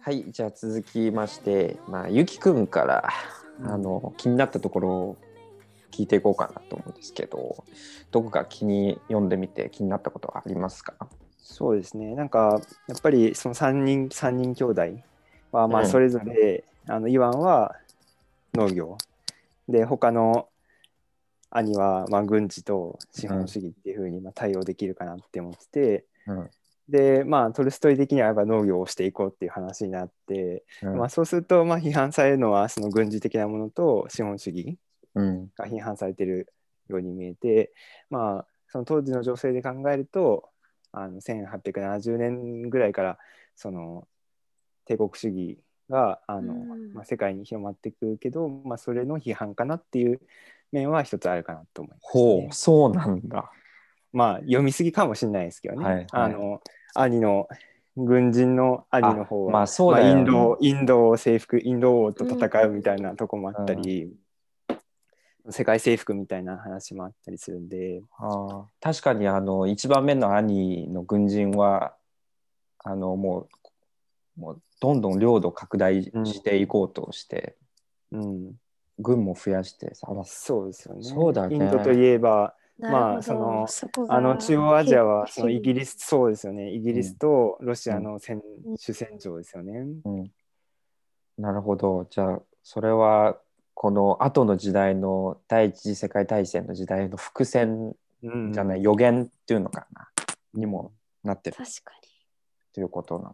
[0.04, 3.10] はい、じゃあ続きまして、まあ、ゆきくんから、
[3.63, 5.17] あの、気になったところを
[5.91, 7.63] 聞いていこうかなと思うんですけど、
[8.12, 10.93] どこか気に読んでみて気になったことはありますか？
[11.38, 12.15] そうですね。
[12.15, 14.82] なんかやっぱりその3人三人兄弟
[15.52, 15.86] はまうん。
[15.86, 17.76] あそれぞれ、あのイワンは
[18.54, 18.97] 農業。
[19.67, 20.47] で他の
[21.52, 26.50] 兄はまあ軍事と資本主義っていうふうにまあ対応できるかなって思ってて、うん。
[26.90, 30.98] でまあトルストイ的にはやっぱ農業をしていこうっていう話になって、うん。
[30.98, 34.78] まあ、そうするとまあ批判されるのはその軍事的なものと資本主義
[35.14, 35.50] うん。
[35.58, 36.54] が批判されてる
[36.88, 37.74] ように見えて、
[38.10, 40.50] まあ、その当時の情勢で考えると
[40.94, 43.18] あの1870年ぐらいから
[43.56, 44.08] その
[44.86, 45.60] 帝国主義
[45.90, 46.94] があの、うん。
[46.94, 50.22] まあ、世界に広まっていくけど、まあ、それの批判かなっていう
[50.72, 52.10] 面は一つあるかなと思います、ね。
[52.12, 52.54] ほう、。
[52.54, 53.52] そうなんだ。
[54.14, 55.86] まあ読みすぎかもしれないですけどね。
[55.86, 56.08] はいはい。
[56.12, 56.62] あの
[56.94, 57.48] 兄の
[57.98, 60.20] 軍人の兄の方はあまあそうだよね。
[60.20, 64.14] インドインドを征服インド王と戦うみたいなとこもあったり、
[65.50, 71.94] 世界征服みたいな話もあったりするんで、あー確かにあの一番目の兄の軍人は
[72.80, 73.48] あのも
[74.38, 77.56] うもうどんどん領土拡大していこうとして、
[78.12, 78.54] うん、
[79.00, 81.04] 軍も増やしてさ、まあそうですよね。
[81.04, 81.56] そうだね。
[81.56, 83.67] インドといえばまあその
[84.10, 86.71] あの中央アジアはそのイギリリスそうですよね。
[86.71, 88.42] イギリスとロシアの戦、
[88.77, 89.85] 主戦場ですよね。
[90.04, 90.31] うん、
[91.37, 92.08] なるほど。
[92.10, 93.37] じゃあそれは
[93.73, 100.08] この後の時代の第一次世界大戦の時代の伏線うん、じゃない、予言っていうのかな。
[100.54, 101.58] にもなってる。
[101.58, 101.94] 確か
[102.73, 103.33] ということな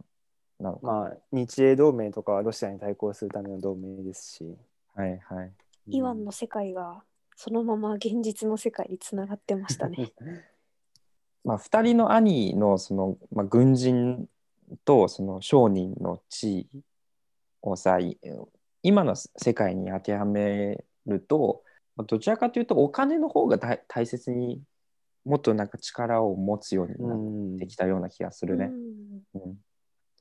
[0.60, 4.56] なのか、まあ日英同盟とかはロシアに対抗するための同盟ですし。
[4.98, 5.52] はいはい
[5.86, 5.98] に。
[5.98, 7.04] イワンの世界が
[7.36, 10.12] そのまま現実の世界につながってましたね。
[11.44, 14.28] まあ、2人の兄のその、まあ、軍人
[14.84, 16.82] とその商人の地位
[17.62, 18.18] をさい
[18.82, 21.62] 今の世界に当てはめると
[21.96, 24.60] どちらかというとお金の方が大大切に
[25.24, 28.66] もっとなんか力を持つようにうなっんてきたような気がするね。
[28.66, 29.58] うんうん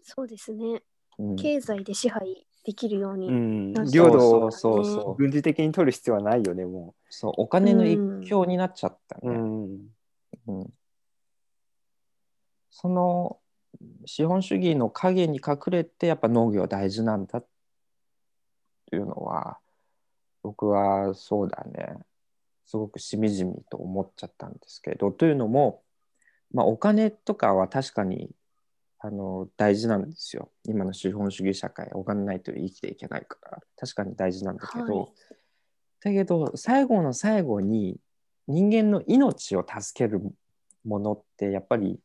[0.04, 0.82] そうですね。
[1.18, 3.30] うん経済で支配できるよううに。
[3.30, 9.32] んなんか領土をそうそうそう軍事的に取る必要はないよねもそうお金の一強になっちゃったう。
[9.32, 9.38] ね。
[9.38, 9.88] ん
[10.48, 10.74] うん
[12.70, 13.40] その
[14.06, 17.46] 資本主義の影に隠れてやっぱ農業大事なんだっ
[18.92, 19.58] ていうのは
[20.44, 21.96] 僕はそうだね
[22.66, 25.82] すごくしみじみと思っちゃったんですけどというのも、
[26.54, 28.30] まあ、お金とかは確かに
[29.00, 30.52] あの大事なんですよ。
[30.66, 33.60] 今の資本主義社会お金ないと生きていけないから。
[33.78, 35.08] 確かに大事なんだけど、はい。
[36.04, 38.00] だけど最後の最後に
[38.48, 40.22] 人間の命を助ける
[40.84, 42.00] ものってやっぱり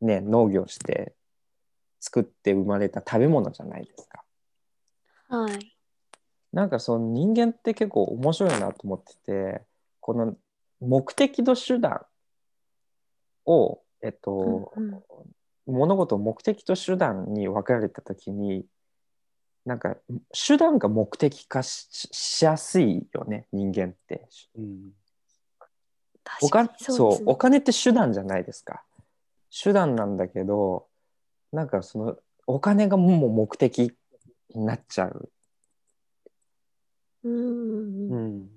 [0.00, 1.14] ね農業して
[2.00, 4.24] 作って生まれた食べ物じゃないですか。
[5.28, 5.76] はい。
[6.52, 9.62] なんかその人間って結構面白いなと思ってて
[10.00, 10.36] この
[10.80, 12.06] 目的と手段
[13.46, 15.02] をえっと、うんうん
[15.66, 18.64] 物事を目的と手段に分かれた時に
[19.64, 19.96] なんか
[20.32, 24.26] 手段が目的化ししやすいよね人間って。
[24.56, 24.92] うん。
[26.42, 27.22] おか確かにそうね。
[27.26, 28.84] お金って手段じゃないですか。
[29.50, 30.86] 手段なんだけど
[31.52, 33.92] なんかそのお金がもう目的
[34.54, 35.30] になっちゃう。
[37.24, 37.32] うん。
[37.32, 38.10] うん。
[38.10, 38.38] ううん。
[38.42, 38.44] ん。
[38.44, 38.48] っ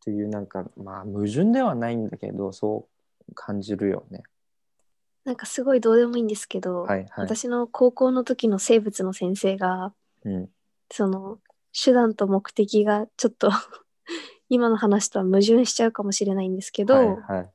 [0.00, 2.88] ていうなんかまあ矛盾ではないんだけどそ
[3.28, 4.22] う感じるよね
[5.28, 9.92] なんかすごいどうでもいいんですけど、はいはい、私の高校の時の生物の先生が、
[10.24, 10.48] うん、
[10.90, 11.38] その
[11.78, 13.50] 手段と目的がちょっと
[14.48, 17.50] 今の話とは矛盾しちゃうかもしれないんですけど、はいはい。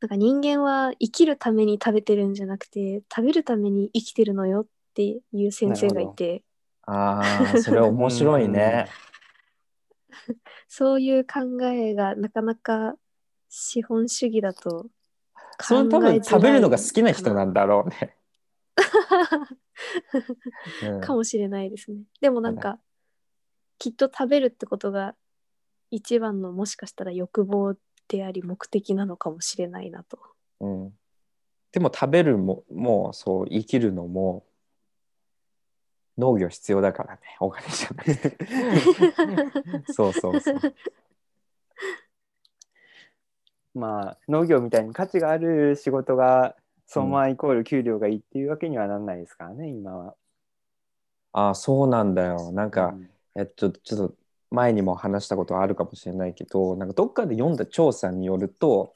[0.00, 6.42] なんか人間は生きるために食べてるんじゃなくて食べるために生きてるのよっていう先生がいて。
[6.86, 7.22] あ
[7.54, 8.88] あそれ面白いね。
[10.66, 12.96] そういう考えがなかなか
[13.48, 14.88] 資本主義だと
[15.60, 18.16] その多分食べるのが好きな人なんだだろうね、
[20.82, 21.00] うん。
[21.00, 21.98] かもしれないですね。
[22.20, 22.78] でもなんか
[23.78, 25.14] きっと食べるってことが
[25.90, 27.74] 一番のもしかしたら欲望
[28.08, 30.18] であり目的なのかもしれないなと。
[30.60, 30.92] うん、
[31.72, 34.44] でも食べるももうそう生きるのも
[36.18, 37.20] 農業必要だからね。
[37.40, 38.38] お金じゃなくて。
[39.92, 40.60] そうそうそう
[43.74, 46.56] まあ農業みたいに価値がある仕事が
[46.86, 50.14] そのままイコール給料がいいっていうわけにはなんないですからね、今は。
[51.32, 54.14] ああそうなんだよなんか、うんえっとちょっと
[54.50, 58.94] 前にも話したことあるかもしれないけどなんかどっかで読んだ調査によると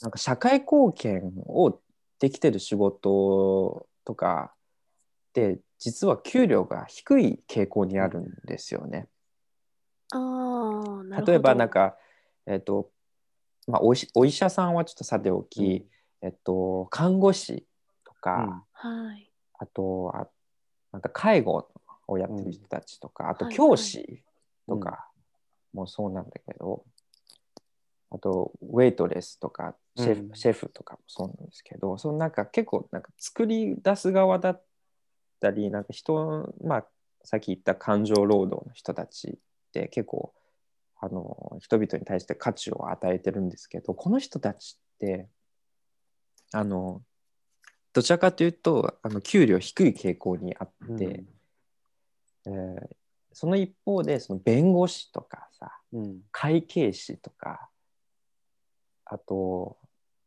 [0.00, 1.80] なんか社会貢献を
[2.20, 4.52] できてる仕事とか
[5.30, 9.08] って実は給料が低い傾向にあるんですよね。
[10.12, 11.32] ああ、なるほど。
[11.32, 11.96] 例えばなんか、
[12.46, 12.90] えっと
[13.66, 15.86] まあ、お医しお医者さんはちょっとさておき、
[16.20, 17.64] えっと、看護師
[18.04, 19.30] とか、はい。
[19.58, 20.26] あとあ
[20.92, 21.68] なんか介護
[22.08, 24.22] をやってる人たちとか、あとはい教師
[24.66, 25.08] とか
[25.72, 26.84] もそうなんだけど、
[28.10, 30.34] あとウェイトレスとかシェフ,、うん。
[30.34, 34.62] シェフとかもそうなんですけどそのなんか結構なんか作り出す側だっ
[35.40, 36.86] たりなんか人まあ
[37.24, 39.34] さっき言った感情労働の人たちっ
[39.72, 40.34] て結構
[41.04, 45.28] あの人々に対して価値を与えてるんですけどこの人たちって
[46.52, 47.02] あの
[47.92, 51.24] どちらかというとあの給料低い傾向にあって、
[52.46, 52.96] えー
[53.34, 57.70] その一方でその弁護士とかさうんうん会計士とか
[59.06, 59.78] あと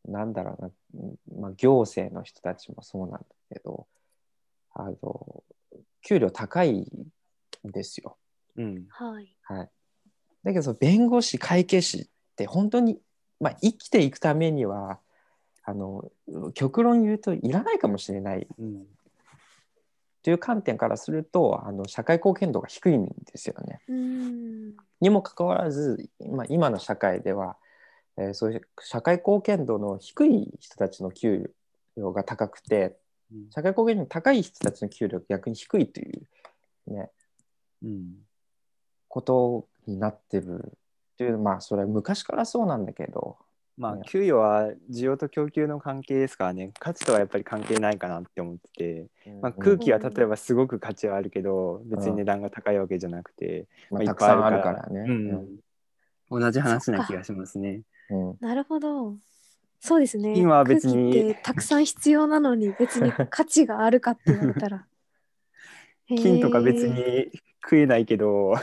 [0.04, 3.86] なんだろうな、うんまあ、行政の人たちもそうなんだけど
[4.74, 5.44] あの
[6.02, 6.86] 給料高いん
[7.64, 8.16] ですよ。
[8.56, 9.36] うんはい。
[9.42, 9.70] はい、
[10.46, 13.00] だけどその弁護士会計士って本当に、
[13.40, 15.00] まあ、生きていくためには
[15.64, 16.04] あの
[16.54, 18.84] 極論言うといらないかもしれないうん
[20.22, 23.80] という観点からするとあの社会貢献度が低いんですよね。
[23.88, 24.76] うーん。
[25.00, 27.56] にもかかわらず今今の社会では、
[28.16, 31.52] えーそういう社会貢献度の低い人たちの給
[31.96, 32.96] 料が高くて
[33.32, 36.22] うん社会貢献度の高い人たちの給料が逆に低いという、
[36.92, 37.10] ね、
[37.84, 38.14] うん
[39.08, 40.72] ことになってる
[41.16, 43.36] というまあそれは昔からそうなんだけど。
[43.78, 46.72] まあね給与は需要と供給の関係ですからね。
[46.78, 55.00] 価値とはやっぱり関係ないかなって思ってて、まあ、空気は例えばすごく価値はあるけど別に値段が高いわけじゃなくて、まあ、まあたくさんあるからね。
[55.06, 55.46] うん。
[56.40, 57.82] 同じ話な気がしますね。
[58.08, 58.30] うん。
[58.30, 59.16] うんなるほど。
[59.80, 60.32] そうですね。
[60.34, 64.86] 金は別に空気ってたくさん必要なのに別に価値があるかって言われたら。
[66.08, 67.30] 金とか別に
[67.62, 68.54] 食えないけど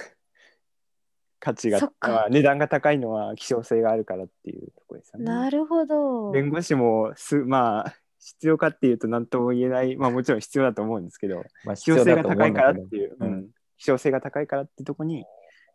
[1.44, 1.92] 価値が
[2.30, 5.26] 値段が高いのは希少性があるからっていうところですよね。
[5.26, 6.32] なるほど。
[6.32, 15.26] 弁護士もすまあ必要かっていうと何とも言えないまあもちろん必要だと思うんですけどまあ、希少性が高いからっていう、ううんん、希少性が高いからってとこに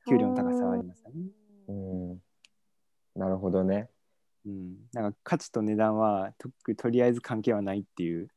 [0.08, 1.26] 給料の高さはありますよね。
[1.68, 2.18] うん、
[3.14, 3.90] なるほどね。
[4.46, 8.28] うん、なんか価値と値段はととりあえず関係はないっていう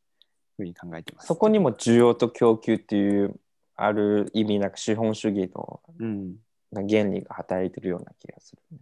[0.58, 1.28] ふうに考えてます。
[1.28, 3.40] そこにも需要と供給っていう
[3.78, 6.36] ある意味なんか資本主義のうん、
[6.74, 8.80] 原理が働いてるような気がするね。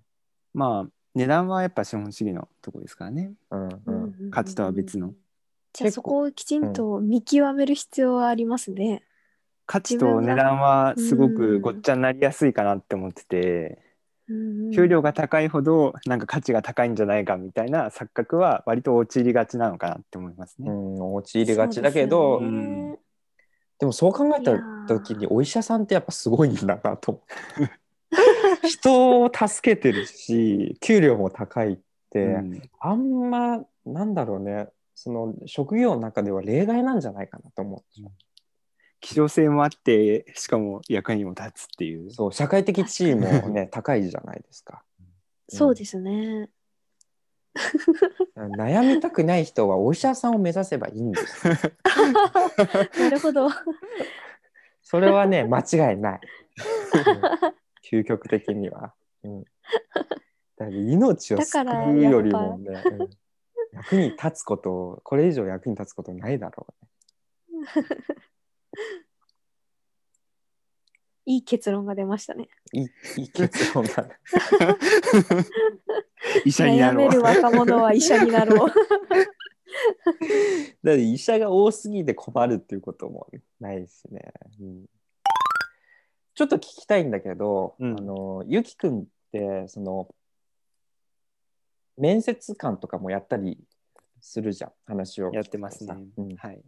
[0.53, 3.33] まあ値段はやっぱ資本主義のとこですからね。
[3.51, 5.13] うんううんんうん価値とは別の。
[5.73, 9.03] じゃあそこをきちんと見極める必要はありますね。
[9.65, 13.79] 価値と値段はすごくごっちゃになりやすいかなって思ってて、
[14.27, 20.69] うん給料が高いほどなんか価値が高いんじゃないかみたいな錯覚は割と陥りがちなのかなって思いますね。
[20.69, 22.39] うん、陥りがちだけど、
[23.79, 27.23] でもそう考えた時にお医者さんってやっぱすごいんだなと
[28.67, 31.77] 人を助けてるし給料も高いっ
[32.09, 38.01] て、うんあんまなんだろうねその職業の中では例外なんじゃないかなと思う。
[38.99, 42.11] 希少性もあってしかも役にも立つっていう。
[42.11, 44.83] そう社会的地位もね高いじゃないですか。
[45.47, 46.49] そうですね。
[48.35, 51.53] 悩みたくない人はお医者さんを目指せばいいんですよ。
[52.99, 53.49] なるほど。
[54.81, 56.19] それはね間違いない。
[57.43, 58.93] うん究極的には。
[59.23, 59.43] うん、
[60.57, 61.59] だ命を救
[61.95, 63.09] うよりもね、うん
[63.71, 66.65] 役に立つことこれ以上役に立つことないだろ
[67.51, 67.87] うね。
[71.29, 72.49] いい結論が出ましたね。
[72.73, 74.09] いいいい結論だね。
[76.43, 77.11] 医者にな悩めろう。
[77.11, 78.69] る若者は医者になろう。
[80.83, 83.27] だって医者が多すぎて困るっていうことも
[83.59, 84.33] ないしね。
[84.59, 84.89] うん
[86.33, 90.09] ちょっと聞きたいんだけど、うんあのゆきくんってその
[91.95, 93.63] 面接官とかもやったり
[94.19, 95.95] するじゃん話をやってますね。
[96.17, 96.63] うんはい。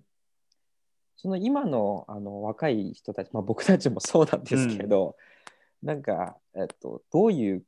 [1.17, 5.15] その今のあの若い人たち、まあ、 僕たちもそうなんですけど、
[5.83, 7.63] なんか、えっと、どういう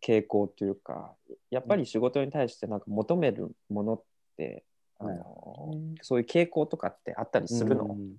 [0.00, 1.14] 傾向というか
[1.50, 4.02] やっぱり仕事に対してなんか求めるものっ
[4.36, 4.64] て、
[4.98, 8.16] あのそういう傾向とかってあったりするの、うん。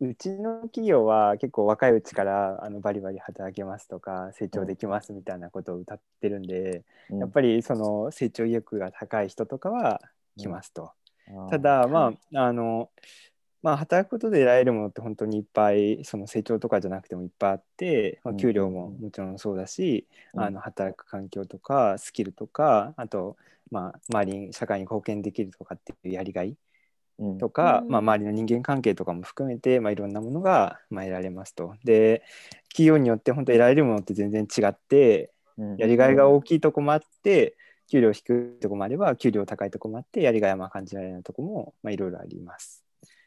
[0.00, 7.18] うちの企業は結構若いうちからあのバリバリ働けますとか成長できますみたいなことを歌ってるんで、うん。
[7.18, 10.00] やっぱりその成長意欲が高い人とかは
[10.36, 10.92] 来ますと。
[11.50, 12.90] ただまああの
[13.62, 18.36] まあ働くことで得られるものって本当にいっぱいその成長とかじゃなくてもいっぱいあって、まあ、うん。
[18.36, 20.42] 給料ももちろんそうだし、うん。
[20.42, 23.36] あの働く環境とかスキルとかあと
[23.70, 26.56] まあ周りに社会に貢献できるとかっていうやりがい
[27.18, 27.38] うん。
[27.38, 27.88] とか、うん。
[27.90, 31.74] まあ、周りの人間関係とかも含めて、まあ、いろんなものが、まあ、得られますと。
[31.84, 32.22] で
[32.68, 35.76] 企業によって本当得られるものって全然違ってうん。
[35.76, 37.56] やりがいが大きいとこもあって
[37.90, 42.84] 給料低いとこもあれば給料高いとこもあってやりがいはまあ感じられないとこも、まあ、いろいろあります。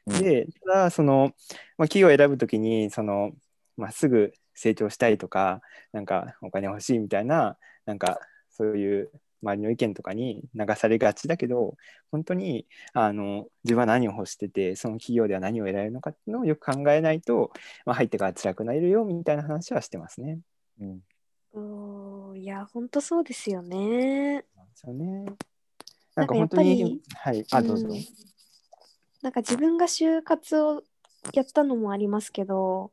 [0.07, 1.33] うんでただその、
[1.77, 3.31] まあ、企業を選ぶときにその、
[3.75, 9.11] まあ、すぐ成長したいとかなんかお金欲しいみたいななんかそういう
[9.43, 11.75] 周りの意見とかに流されがちだけど
[12.11, 17.51] 本当にあの自分は何を欲しててその企業では何を得られるのかっていうのをよく考えないと、
[17.85, 20.39] まあ、入ってから辛くなれるよみたいな話はしてますね。
[20.81, 20.99] うん
[22.37, 24.45] いや、本当そうですよね。
[24.75, 25.25] そうね。
[25.25, 25.33] な
[26.15, 27.87] なんんか本当にり、はい、あ、どうぞ。
[27.89, 28.27] うん
[29.23, 30.83] なんか自分が就活を
[31.33, 32.91] やったのもありますけど、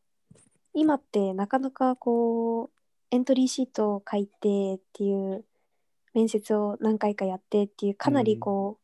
[0.73, 2.71] 今ってなかなかこう、
[3.11, 5.45] エントリーシートを書いてっていう
[6.15, 8.79] 面接を何回かやってっていうかなりこ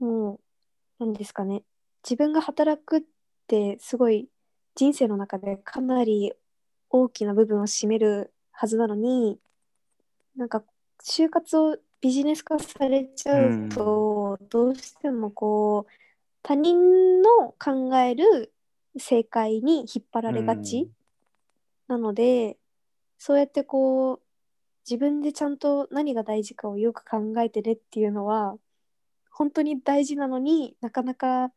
[0.00, 0.40] う、もう
[0.98, 1.62] 何ですかね
[2.02, 3.02] 自分が働くっ
[3.46, 4.28] てすごい
[4.74, 6.32] 人生の中でかなり
[6.90, 9.38] 大きな部分を占めるはずなのに
[10.36, 10.62] なんか
[11.02, 15.92] 就活をビジネス化されちゃうと、どうしてもこう
[16.42, 18.52] 他人の考える
[18.98, 20.90] 正解に引っ張られがち、
[21.88, 22.58] なので
[23.18, 24.20] そうやってこう
[24.88, 28.56] 自分でちゃんと何が大事かをよく考えてねっていうのは
[29.30, 31.50] 本当に大事なのになかなか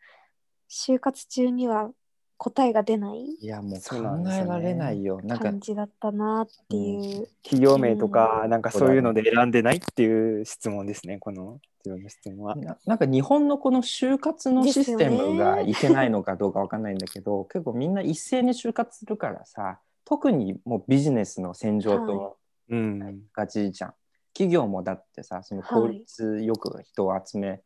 [0.69, 1.91] 就活中には
[2.37, 3.35] 答えが出ない？
[3.39, 3.95] いやもう考
[4.31, 5.19] えられないよ。
[5.23, 7.27] なんか感じだったなっていう。
[7.43, 12.55] 企業名とか、なんかそういうので選んでないっていう質問ですね、この自分の質問は。
[12.55, 22.37] ななんか日本のこの就活のシステムがいけないのかどうかわかんないんだけど、結構みんな一斉に就活するからさ特にもうビジネスの戦場と
[22.69, 23.21] うん。
[23.33, 23.93] ガチじゃん。
[24.33, 27.61] 企業もだってさその効率よく人を集め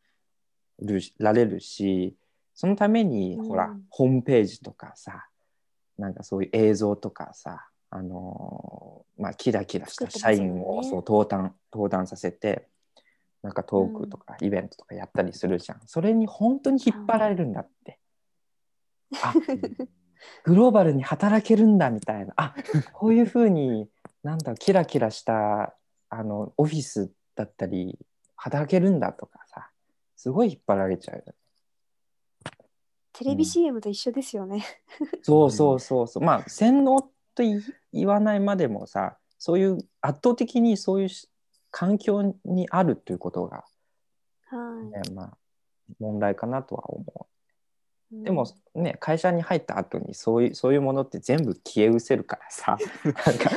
[0.80, 2.16] るられるし
[2.54, 3.48] そのために、うん。
[3.48, 5.26] ほらホームページとかさ
[5.98, 12.66] なんかそういう映像とかさあのーまあ、キラキラした社員をそう登壇登壇させて
[13.42, 17.98] なんかトークとかイベントとかやったりするじゃん、それに本当に引っ張られるんだって、
[19.20, 19.34] あ
[20.44, 22.32] グローバルに働けるんだみたいな。
[22.36, 22.54] あ
[22.92, 23.88] こういうふうに
[24.22, 25.74] なんだキラキラした
[26.08, 27.98] あのオフィスだったり
[28.36, 29.70] 働けるんだとかさ
[30.16, 31.24] すごい引っ張られちゃう
[33.12, 34.64] テレビ CM と一緒ですよね。
[35.22, 36.22] そうそうそうそう。
[36.22, 41.28] まあ洗脳とい言わないまでもさそういう圧倒的にそういうし
[41.70, 43.64] 環境にあるということが、
[44.46, 45.36] はねまあ、
[45.98, 47.04] 問題かなとは思
[48.12, 48.20] い。
[48.20, 53.50] うでもね会社に入った後にそういうそういうものって全部消え失せるからさ なんか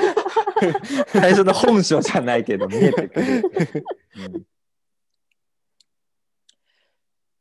[1.07, 3.51] 最初の本性じゃないけど見えてくる、
[4.15, 4.43] うん。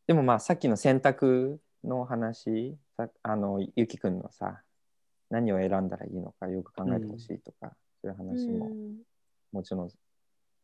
[0.09, 4.63] でもまあさっきの選択の話さあのゆきくんのさ
[5.31, 8.97] 何を選んだらいいのかよく考えてほしいとか、そういう話もうん。
[9.53, 9.91] もちろん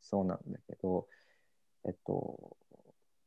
[0.00, 1.06] そうなんだけど、
[1.86, 2.56] えっと、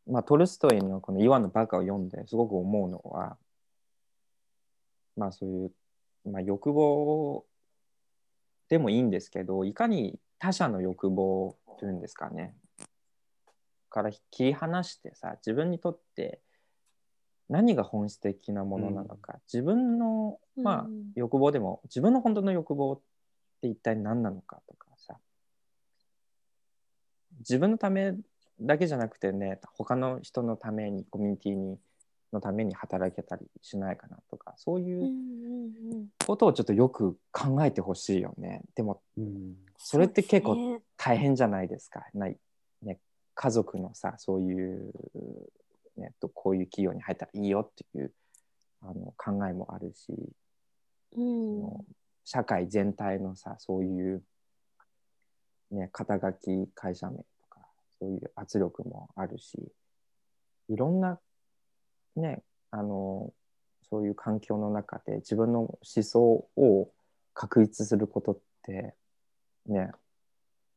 [0.08, 3.38] まあトルストイのこの「イワンのバカ」を読んですごく思うのは、
[5.16, 5.72] まあそういう、
[6.30, 7.46] まあ、欲望
[8.70, 12.56] でもいいんですけど、いかに他者の欲望というんですかね、
[13.90, 16.42] から切り離してさ、自分にとって
[17.50, 23.00] 何が本質的なものなのか、自分の、まあうん欲望でも自分の本当の欲望っ
[23.62, 25.16] て一体何なのかとかさ。
[27.40, 28.16] 自分のため
[28.62, 31.78] だけじゃなくてね他の人のためにコミュニティに
[32.32, 35.10] のために働けたりしないかなとかそううんいううんう
[35.98, 38.62] んことをちょっとよく考えてほしいよね。
[38.76, 39.56] でもうん。
[39.78, 42.06] それって結構大変じゃないですか。
[42.14, 42.38] ない、
[42.82, 43.00] ね、
[43.36, 44.94] 家族のさそういう、
[45.98, 48.12] ね、とこういう企業に入ったらいいよっていう
[48.82, 50.14] あの考えもあるし
[51.16, 51.62] うん。
[51.62, 51.86] の
[52.26, 54.24] 社会全体のさそういう、
[55.72, 57.60] ね、肩書き会社名とか
[58.00, 59.60] そういう圧力もあるし
[60.70, 61.20] いろんな
[62.16, 62.42] ね
[62.72, 63.34] あの
[63.90, 66.90] そういう環境の中で自分の思想を
[67.34, 68.96] 確立することって
[69.68, 69.92] ね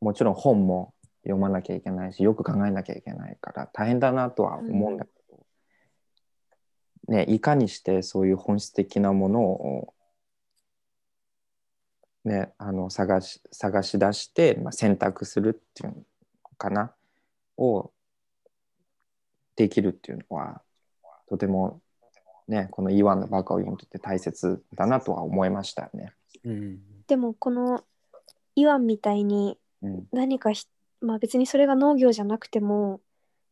[0.00, 0.92] もちろん本も
[1.26, 5.10] 読まなきゃいけないしよく考えなきゃいけないから大変だなとは思うんだけ
[7.08, 9.94] ど、ね、いかにしてそういう本質的なものを
[12.26, 16.02] ね、あの探し探し出して、まあ、選択するっていうの
[16.58, 16.92] かな
[17.56, 17.92] を
[19.54, 20.60] できるっていうのは
[21.28, 21.80] とても、
[22.48, 26.14] ね、この「イワンのバカ」を読んでて大切だなとは思いましたね。
[26.44, 27.84] うんでもこの
[28.56, 30.66] イワンみたいにうん何かひ
[31.00, 33.00] まあ別にそれが農業じゃなくても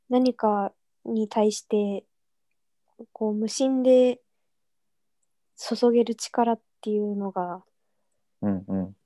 [0.09, 0.73] 何か
[1.05, 2.05] に対して
[3.13, 4.21] こう無心で
[5.57, 7.63] 注げる力っていうのが
[8.43, 8.97] うんうん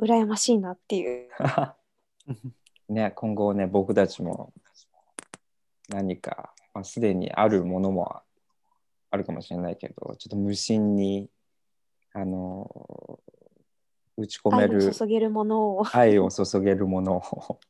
[0.00, 1.28] 羨ましいなっていう。
[2.88, 4.52] ね、今後ね僕たちも
[5.88, 8.22] 何か、まあ、すでにあるものも
[9.10, 11.28] あるかもしれないけどちょっと無心に
[12.14, 13.20] あの
[14.18, 15.86] 打ち込め愛るを注げるものを。
[15.92, 17.60] 愛を注げるものを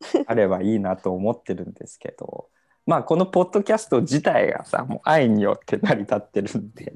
[0.26, 2.48] あればいいなと思ってるんですけど
[2.86, 6.94] まあこのポッドキャスト自体がさもう愛によって成り立ってるんで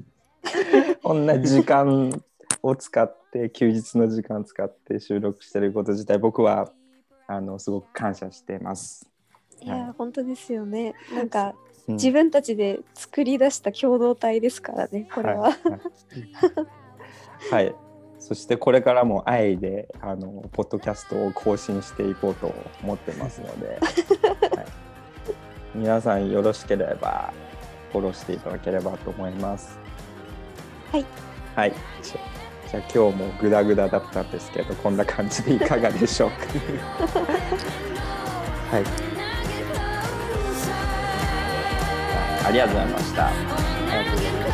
[1.03, 2.21] こんな時間
[2.63, 6.71] を使って休日の時間を使って収録してること自体僕は
[7.27, 9.09] あのすごく感謝してます。
[9.61, 10.93] いや、はい本当ですよね。
[11.13, 11.55] なんか
[11.87, 15.41] うん自分たちで作り出した共同体ですからね、これは。
[15.41, 15.53] はい、
[17.51, 17.84] はいはい
[18.25, 24.65] そしてこれからも愛であのポッドキャストを更新していこうと思ってますので、 はい、
[25.75, 27.31] 皆さんよろしければ
[27.91, 29.77] フォローしていただければと思います。
[30.91, 31.05] はい。
[31.55, 31.73] はい。
[32.01, 36.37] じゃあ今日もグダグダだったんですけどこんな感じでいかがでしょうか？
[38.75, 38.83] はい。
[42.47, 43.27] ありがとうございました。
[43.27, 44.44] ありがとうございました。